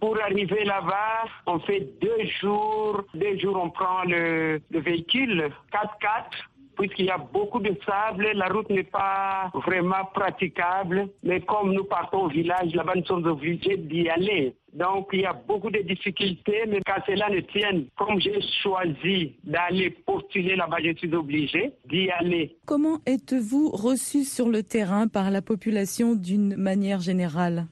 Pour 0.00 0.18
arriver 0.18 0.64
là-bas, 0.64 1.28
on 1.46 1.60
fait 1.60 1.86
deux 2.00 2.24
jours. 2.40 3.04
Deux 3.12 3.38
jours, 3.38 3.60
on 3.62 3.68
prend 3.68 4.02
le, 4.04 4.60
le 4.70 4.80
véhicule 4.80 5.50
4x4 5.72 6.49
puisqu'il 6.80 7.06
y 7.06 7.10
a 7.10 7.18
beaucoup 7.18 7.60
de 7.60 7.76
sable, 7.84 8.30
la 8.34 8.48
route 8.48 8.70
n'est 8.70 8.84
pas 8.84 9.50
vraiment 9.66 10.04
praticable. 10.14 11.08
Mais 11.22 11.40
comme 11.42 11.74
nous 11.74 11.84
partons 11.84 12.24
au 12.24 12.28
village, 12.28 12.74
là-bas, 12.74 12.94
nous 12.96 13.04
sommes 13.04 13.26
obligés 13.26 13.76
d'y 13.76 14.08
aller. 14.08 14.54
Donc, 14.72 15.08
il 15.12 15.20
y 15.20 15.26
a 15.26 15.34
beaucoup 15.34 15.70
de 15.70 15.80
difficultés, 15.80 16.62
mais 16.68 16.80
quand 16.86 17.02
cela 17.06 17.28
ne 17.28 17.40
tienne, 17.40 17.86
comme 17.98 18.18
j'ai 18.20 18.40
choisi 18.62 19.34
d'aller 19.44 19.90
postuler 19.90 20.56
là-bas, 20.56 20.78
je 20.82 20.96
suis 20.96 21.14
obligé 21.14 21.72
d'y 21.90 22.10
aller. 22.10 22.56
Comment 22.66 22.98
êtes-vous 23.04 23.70
reçu 23.70 24.24
sur 24.24 24.48
le 24.48 24.62
terrain 24.62 25.06
par 25.06 25.30
la 25.30 25.42
population 25.42 26.14
d'une 26.14 26.56
manière 26.56 27.00
générale? 27.00 27.66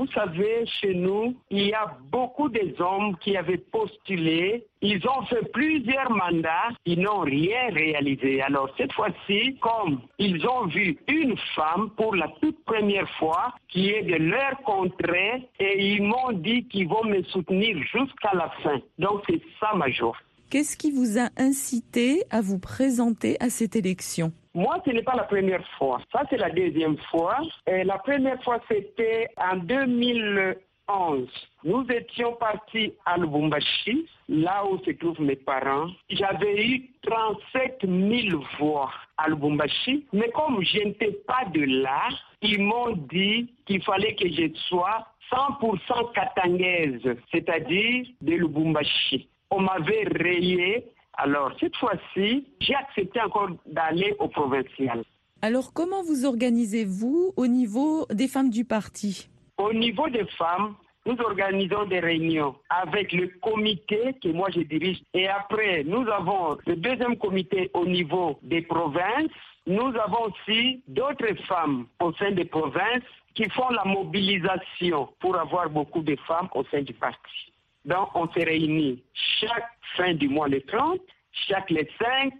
Vous 0.00 0.10
savez, 0.14 0.64
chez 0.80 0.94
nous, 0.94 1.36
il 1.50 1.66
y 1.66 1.74
a 1.74 1.94
beaucoup 2.10 2.48
des 2.48 2.74
hommes 2.78 3.18
qui 3.18 3.36
avaient 3.36 3.58
postulé. 3.58 4.66
Ils 4.80 5.06
ont 5.06 5.26
fait 5.26 5.52
plusieurs 5.52 6.10
mandats. 6.10 6.70
Ils 6.86 7.00
n'ont 7.00 7.20
rien 7.20 7.68
réalisé. 7.70 8.40
Alors, 8.40 8.70
cette 8.78 8.94
fois-ci, 8.94 9.58
comme 9.60 10.00
ils 10.18 10.42
ont 10.46 10.68
vu 10.68 10.96
une 11.06 11.36
femme 11.54 11.90
pour 11.98 12.16
la 12.16 12.28
toute 12.40 12.64
première 12.64 13.10
fois 13.18 13.52
qui 13.68 13.90
est 13.90 14.04
de 14.04 14.14
leur 14.14 14.56
contrée 14.64 15.46
et 15.58 15.92
ils 15.92 16.02
m'ont 16.02 16.32
dit 16.32 16.64
qu'ils 16.68 16.88
vont 16.88 17.04
me 17.04 17.22
soutenir 17.24 17.76
jusqu'à 17.82 18.32
la 18.32 18.48
fin. 18.62 18.80
Donc, 18.98 19.20
c'est 19.28 19.42
ça, 19.60 19.74
Major. 19.74 20.16
Qu'est-ce 20.48 20.78
qui 20.78 20.92
vous 20.92 21.18
a 21.18 21.28
incité 21.36 22.22
à 22.30 22.40
vous 22.40 22.58
présenter 22.58 23.36
à 23.38 23.50
cette 23.50 23.76
élection? 23.76 24.32
Moi, 24.54 24.82
ce 24.84 24.90
n'est 24.90 25.02
pas 25.02 25.14
la 25.14 25.24
première 25.24 25.66
fois. 25.78 26.00
Ça, 26.12 26.22
c'est 26.28 26.36
la 26.36 26.50
deuxième 26.50 26.96
fois. 27.10 27.38
La 27.66 27.98
première 27.98 28.42
fois, 28.42 28.58
c'était 28.68 29.28
en 29.36 29.56
2011. 29.56 31.28
Nous 31.62 31.86
étions 31.88 32.32
partis 32.34 32.92
à 33.06 33.16
Lubumbashi, 33.16 34.06
là 34.28 34.64
où 34.66 34.78
se 34.84 34.90
trouvent 34.90 35.20
mes 35.20 35.36
parents. 35.36 35.88
J'avais 36.08 36.66
eu 36.66 36.90
37 37.02 37.84
000 37.84 38.42
voix 38.58 38.90
à 39.16 39.28
Lubumbashi, 39.28 40.06
mais 40.12 40.30
comme 40.30 40.64
je 40.64 40.78
n'étais 40.78 41.12
pas 41.28 41.44
de 41.54 41.82
là, 41.82 42.08
ils 42.42 42.60
m'ont 42.60 42.96
dit 43.08 43.52
qu'il 43.66 43.82
fallait 43.84 44.16
que 44.16 44.28
je 44.28 44.52
sois 44.68 45.06
100% 45.30 46.12
katangaise, 46.12 47.16
c'est-à-dire 47.30 48.06
de 48.20 48.32
Lubumbashi. 48.32 49.28
On 49.52 49.60
m'avait 49.60 50.08
rayé 50.10 50.86
alors, 51.22 51.52
cette 51.60 51.76
fois-ci, 51.76 52.46
j'ai 52.60 52.74
accepté 52.74 53.20
encore 53.20 53.50
d'aller 53.66 54.14
au 54.18 54.28
provincial. 54.28 55.02
Alors, 55.42 55.72
comment 55.74 56.02
vous 56.02 56.24
organisez-vous 56.24 57.34
au 57.36 57.46
niveau 57.46 58.06
des 58.10 58.26
femmes 58.26 58.48
du 58.48 58.64
parti? 58.64 59.28
Au 59.58 59.72
niveau 59.74 60.08
des 60.08 60.24
femmes, 60.38 60.74
nous 61.04 61.16
organisons 61.18 61.84
des 61.84 62.00
réunions 62.00 62.54
avec 62.70 63.12
le 63.12 63.28
comité 63.42 64.14
que 64.22 64.28
moi 64.28 64.48
je 64.54 64.60
dirige. 64.60 65.02
Et 65.12 65.28
après, 65.28 65.84
nous 65.84 66.08
avons 66.08 66.56
le 66.66 66.76
deuxième 66.76 67.16
comité 67.18 67.70
au 67.74 67.84
niveau 67.84 68.38
des 68.42 68.62
provinces. 68.62 69.30
Nous 69.66 69.92
avons 70.02 70.30
aussi 70.30 70.82
d'autres 70.88 71.34
femmes 71.46 71.86
au 72.00 72.12
sein 72.14 72.32
des 72.32 72.46
provinces 72.46 73.10
qui 73.34 73.48
font 73.50 73.68
la 73.68 73.84
mobilisation 73.84 75.08
pour 75.20 75.36
avoir 75.36 75.68
beaucoup 75.68 76.02
de 76.02 76.16
femmes 76.26 76.48
au 76.54 76.64
sein 76.70 76.80
du 76.82 76.94
parti. 76.94 77.52
Donc, 77.84 78.08
on 78.14 78.28
se 78.28 78.40
réunit 78.40 79.02
chaque 79.40 79.70
fin 79.96 80.14
du 80.14 80.28
mois 80.28 80.48
le 80.48 80.60
30, 80.62 81.00
chaque 81.48 81.70
les 81.70 81.88
5 81.98 82.32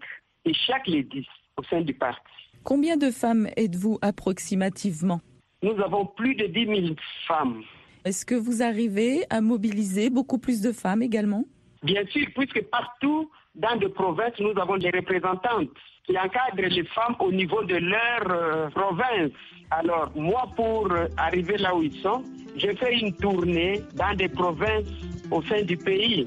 et 0.44 0.54
chaque 0.54 0.86
les 0.86 1.02
10 1.02 1.24
au 1.56 1.62
sein 1.64 1.80
du 1.80 1.94
parti. 1.94 2.20
Combien 2.62 2.96
de 2.96 3.10
femmes 3.10 3.48
êtes-vous 3.56 3.98
approximativement? 4.02 5.20
Nous 5.62 5.78
avons 5.82 6.06
plus 6.06 6.34
de 6.34 6.46
10 6.46 6.66
000 6.66 6.94
femmes. 7.26 7.62
Est-ce 8.04 8.24
que 8.24 8.34
vous 8.34 8.62
arrivez 8.62 9.24
à 9.30 9.40
mobiliser 9.40 10.10
beaucoup 10.10 10.38
plus 10.38 10.60
de 10.60 10.72
femmes 10.72 11.02
également? 11.02 11.44
Bien 11.82 12.04
sûr, 12.06 12.26
puisque 12.34 12.62
partout 12.70 13.30
dans 13.54 13.74
les 13.80 13.88
provinces, 13.88 14.38
nous 14.38 14.58
avons 14.60 14.76
des 14.76 14.90
représentantes 14.90 15.70
qui 16.04 16.18
encadrent 16.18 16.68
les 16.68 16.84
femmes 16.84 17.16
au 17.18 17.32
niveau 17.32 17.62
de 17.64 17.76
leur 17.76 18.30
euh, 18.30 18.68
province. 18.70 19.32
Alors, 19.70 20.10
moi, 20.14 20.48
pour 20.56 20.90
euh, 20.92 21.06
arriver 21.16 21.56
là 21.58 21.74
où 21.74 21.82
ils 21.82 22.00
sont, 22.00 22.24
j'ai 22.56 22.74
fait 22.76 22.98
une 22.98 23.14
tournée 23.14 23.82
dans 23.94 24.14
des 24.14 24.28
provinces 24.28 24.88
au 25.30 25.42
sein 25.42 25.62
du 25.62 25.76
pays. 25.76 26.26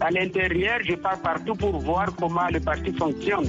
À 0.00 0.10
l'intérieur, 0.10 0.78
je 0.82 0.94
pars 0.94 1.20
partout 1.20 1.54
pour 1.54 1.78
voir 1.78 2.14
comment 2.16 2.48
le 2.52 2.60
parti 2.60 2.92
fonctionne. 2.92 3.46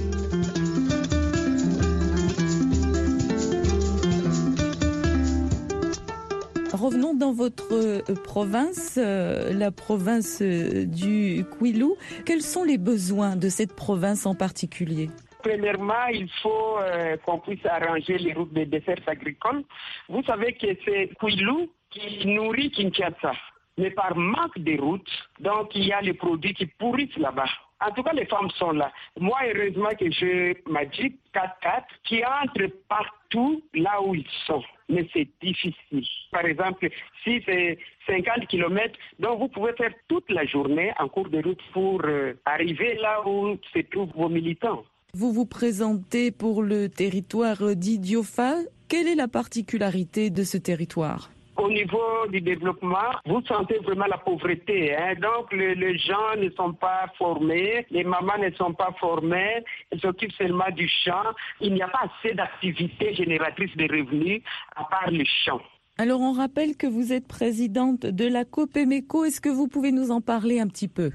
Revenons 6.72 7.14
dans 7.14 7.32
votre 7.32 7.72
euh, 7.72 8.02
province, 8.24 8.98
euh, 8.98 9.52
la 9.54 9.70
province 9.70 10.42
euh, 10.42 10.84
du 10.84 11.44
Kwilu. 11.58 11.92
Quels 12.26 12.42
sont 12.42 12.64
les 12.64 12.76
besoins 12.76 13.34
de 13.34 13.48
cette 13.48 13.74
province 13.74 14.26
en 14.26 14.34
particulier? 14.34 15.08
Premièrement, 15.42 16.06
il 16.12 16.28
faut 16.42 16.78
qu'on 17.24 17.38
puisse 17.38 17.64
arranger 17.64 18.18
les 18.18 18.32
routes 18.32 18.52
de 18.52 18.64
desserts 18.64 19.06
agricoles. 19.06 19.62
Vous 20.08 20.22
savez 20.24 20.54
que 20.54 20.66
c'est 20.84 21.10
Kwilu 21.20 21.68
qui 21.90 22.26
nourrit 22.26 22.72
Kinshasa 22.72 23.32
mais 23.78 23.90
par 23.90 24.16
manque 24.16 24.58
de 24.58 24.80
routes, 24.80 25.28
donc 25.40 25.74
il 25.74 25.86
y 25.86 25.92
a 25.92 26.00
les 26.00 26.14
produits 26.14 26.54
qui 26.54 26.66
pourrissent 26.66 27.16
là-bas. 27.16 27.48
En 27.80 27.90
tout 27.90 28.02
cas, 28.02 28.12
les 28.14 28.24
femmes 28.24 28.50
sont 28.58 28.72
là. 28.72 28.90
Moi, 29.20 29.36
heureusement 29.44 29.90
que 30.00 30.10
j'ai 30.10 30.62
ma 30.66 30.88
Jeep 30.90 31.18
4x4 31.34 31.82
qui 32.04 32.22
entre 32.24 32.72
partout 32.88 33.62
là 33.74 34.00
où 34.00 34.14
ils 34.14 34.26
sont. 34.46 34.62
Mais 34.88 35.06
c'est 35.12 35.28
difficile. 35.42 36.06
Par 36.30 36.46
exemple, 36.46 36.88
si 37.22 37.42
c'est 37.44 37.78
50 38.06 38.46
km, 38.48 38.98
donc 39.18 39.40
vous 39.40 39.48
pouvez 39.48 39.74
faire 39.74 39.92
toute 40.08 40.30
la 40.30 40.46
journée 40.46 40.92
en 40.98 41.08
cours 41.08 41.28
de 41.28 41.42
route 41.42 41.60
pour 41.72 42.00
euh, 42.04 42.32
arriver 42.46 42.94
là 42.94 43.26
où 43.26 43.58
se 43.74 43.80
trouvent 43.90 44.12
vos 44.14 44.30
militants. 44.30 44.84
Vous 45.12 45.32
vous 45.32 45.46
présentez 45.46 46.30
pour 46.30 46.62
le 46.62 46.88
territoire 46.88 47.74
d'Idiofa. 47.74 48.54
Quelle 48.88 49.08
est 49.08 49.14
la 49.14 49.28
particularité 49.28 50.30
de 50.30 50.44
ce 50.44 50.56
territoire? 50.56 51.30
Au 51.56 51.70
niveau 51.70 52.26
du 52.30 52.40
développement, 52.40 53.12
vous 53.24 53.42
sentez 53.46 53.78
vraiment 53.78 54.06
la 54.06 54.18
pauvreté. 54.18 54.94
Hein? 54.96 55.14
Donc, 55.20 55.52
les, 55.52 55.98
gens 55.98 56.36
ne 56.36 56.50
sont 56.50 56.72
pas 56.72 57.06
formés, 57.18 57.86
les 57.90 58.04
mamans 58.04 58.38
ne 58.38 58.50
sont 58.52 58.72
pas 58.74 58.94
formées, 58.98 59.64
elles 59.90 60.00
s'occupent 60.00 60.32
seulement 60.32 60.70
du 60.74 60.88
champ. 60.88 61.24
Il 61.60 61.74
n'y 61.74 61.82
a 61.82 61.88
pas 61.88 62.08
assez 62.18 62.34
d'activités 62.34 63.14
génératrices 63.14 63.76
de 63.76 63.84
revenus 63.84 64.42
à 64.74 64.84
part 64.84 65.10
le 65.10 65.24
champ. 65.44 65.60
Alors, 65.98 66.20
on 66.20 66.32
rappelle 66.32 66.76
que 66.76 66.86
vous 66.86 67.12
êtes 67.12 67.26
présidente 67.26 68.00
de 68.04 68.28
la 68.28 68.44
COPEMECO. 68.44 69.24
Est-ce 69.24 69.40
que 69.40 69.48
vous 69.48 69.66
pouvez 69.66 69.92
nous 69.92 70.10
en 70.10 70.20
parler 70.20 70.60
un 70.60 70.68
petit 70.68 70.88
peu? 70.88 71.10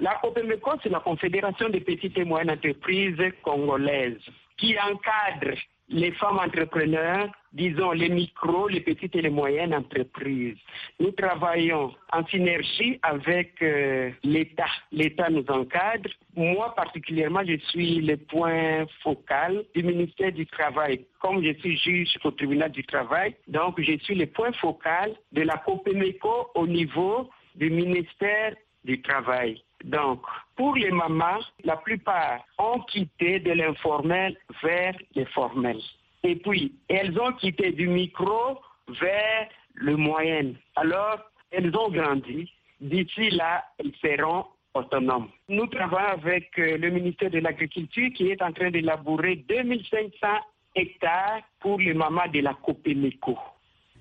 La 0.00 0.16
COPEMECO, 0.16 0.72
c'est 0.82 0.88
la 0.88 0.98
Confédération 1.00 1.68
des 1.68 1.80
petites 1.80 2.18
et 2.18 2.24
moyennes 2.24 2.50
entreprises 2.50 3.16
congolaises 3.42 4.18
qui 4.56 4.74
encadre 4.78 5.56
les 5.88 6.12
femmes 6.12 6.38
entrepreneurs, 6.38 7.28
disons 7.52 7.92
les 7.92 8.08
micros, 8.08 8.68
les 8.68 8.80
petites 8.80 9.14
et 9.16 9.22
les 9.22 9.30
moyennes 9.30 9.74
entreprises. 9.74 10.56
Nous 10.98 11.10
travaillons 11.12 11.94
en 12.12 12.26
synergie 12.26 12.98
avec 13.02 13.62
euh, 13.62 14.10
l'État. 14.22 14.70
L'État 14.92 15.28
nous 15.30 15.44
encadre. 15.48 16.08
Moi 16.34 16.74
particulièrement, 16.74 17.42
je 17.46 17.58
suis 17.68 18.00
le 18.00 18.16
point 18.16 18.86
focal 19.02 19.64
du 19.74 19.82
ministère 19.82 20.32
du 20.32 20.46
Travail. 20.46 21.04
Comme 21.20 21.44
je 21.44 21.52
suis 21.60 21.76
juge 21.76 22.18
au 22.24 22.30
tribunal 22.30 22.70
du 22.70 22.84
travail, 22.84 23.34
donc 23.48 23.80
je 23.80 23.96
suis 23.98 24.14
le 24.14 24.26
point 24.26 24.52
focal 24.52 25.14
de 25.32 25.42
la 25.42 25.56
COPEMECO 25.58 26.50
au 26.54 26.66
niveau 26.66 27.30
du 27.54 27.70
ministère 27.70 28.54
du 28.84 29.00
Travail. 29.00 29.62
Donc, 29.84 30.22
pour 30.56 30.76
les 30.76 30.90
mamans, 30.90 31.40
la 31.62 31.76
plupart 31.76 32.40
ont 32.58 32.80
quitté 32.80 33.38
de 33.40 33.52
l'informel 33.52 34.36
vers 34.62 34.94
le 35.14 35.26
formel. 35.26 35.78
Et 36.22 36.36
puis, 36.36 36.74
elles 36.88 37.18
ont 37.20 37.32
quitté 37.34 37.70
du 37.72 37.88
micro 37.88 38.58
vers 38.88 39.48
le 39.74 39.96
moyen. 39.96 40.54
Alors, 40.76 41.18
elles 41.50 41.76
ont 41.76 41.90
grandi. 41.90 42.50
D'ici 42.80 43.30
là, 43.30 43.64
elles 43.78 43.92
seront 44.00 44.46
autonomes. 44.72 45.28
Nous 45.48 45.66
travaillons 45.66 46.22
avec 46.22 46.58
euh, 46.58 46.78
le 46.78 46.90
ministère 46.90 47.30
de 47.30 47.38
l'Agriculture 47.38 48.10
qui 48.14 48.30
est 48.30 48.42
en 48.42 48.52
train 48.52 48.70
d'élaborer 48.70 49.36
2500 49.48 50.26
hectares 50.74 51.42
pour 51.60 51.78
les 51.78 51.94
mamans 51.94 52.26
de 52.32 52.40
la 52.40 52.54
Copemeco. 52.54 53.38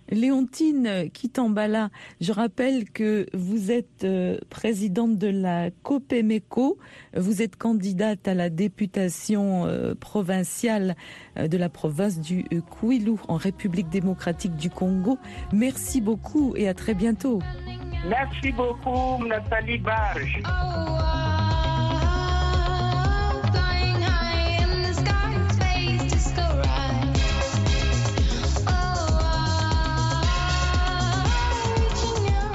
Léontine 0.10 1.10
Kitambala, 1.12 1.90
je 2.22 2.32
rappelle 2.32 2.90
que 2.90 3.26
vous 3.34 3.72
êtes 3.72 4.04
euh, 4.04 4.38
présidente 4.50 5.18
de 5.18 5.28
la 5.28 5.70
COPEMECO, 5.84 6.78
vous 7.16 7.42
êtes 7.42 7.56
candidate 7.56 8.28
à 8.28 8.34
la 8.34 8.50
députation 8.50 9.66
euh, 9.66 9.96
provinciale 9.96 10.96
euh, 11.38 11.48
de 11.48 11.58
la 11.58 11.70
province 11.70 12.20
du 12.20 12.46
Kwilu 12.70 13.14
en 13.28 13.38
République 13.38 13.90
démocratique 13.90 14.56
du 14.56 14.70
Congo. 14.70 15.18
Merci 15.52 16.02
beaucoup 16.02 16.54
et 16.56 16.68
à 16.68 16.74
très 16.74 16.94
bientôt. 16.94 17.40
Merci 18.08 18.52
beaucoup, 18.52 19.26
Nathalie 19.26 19.78
Barge. 19.78 20.42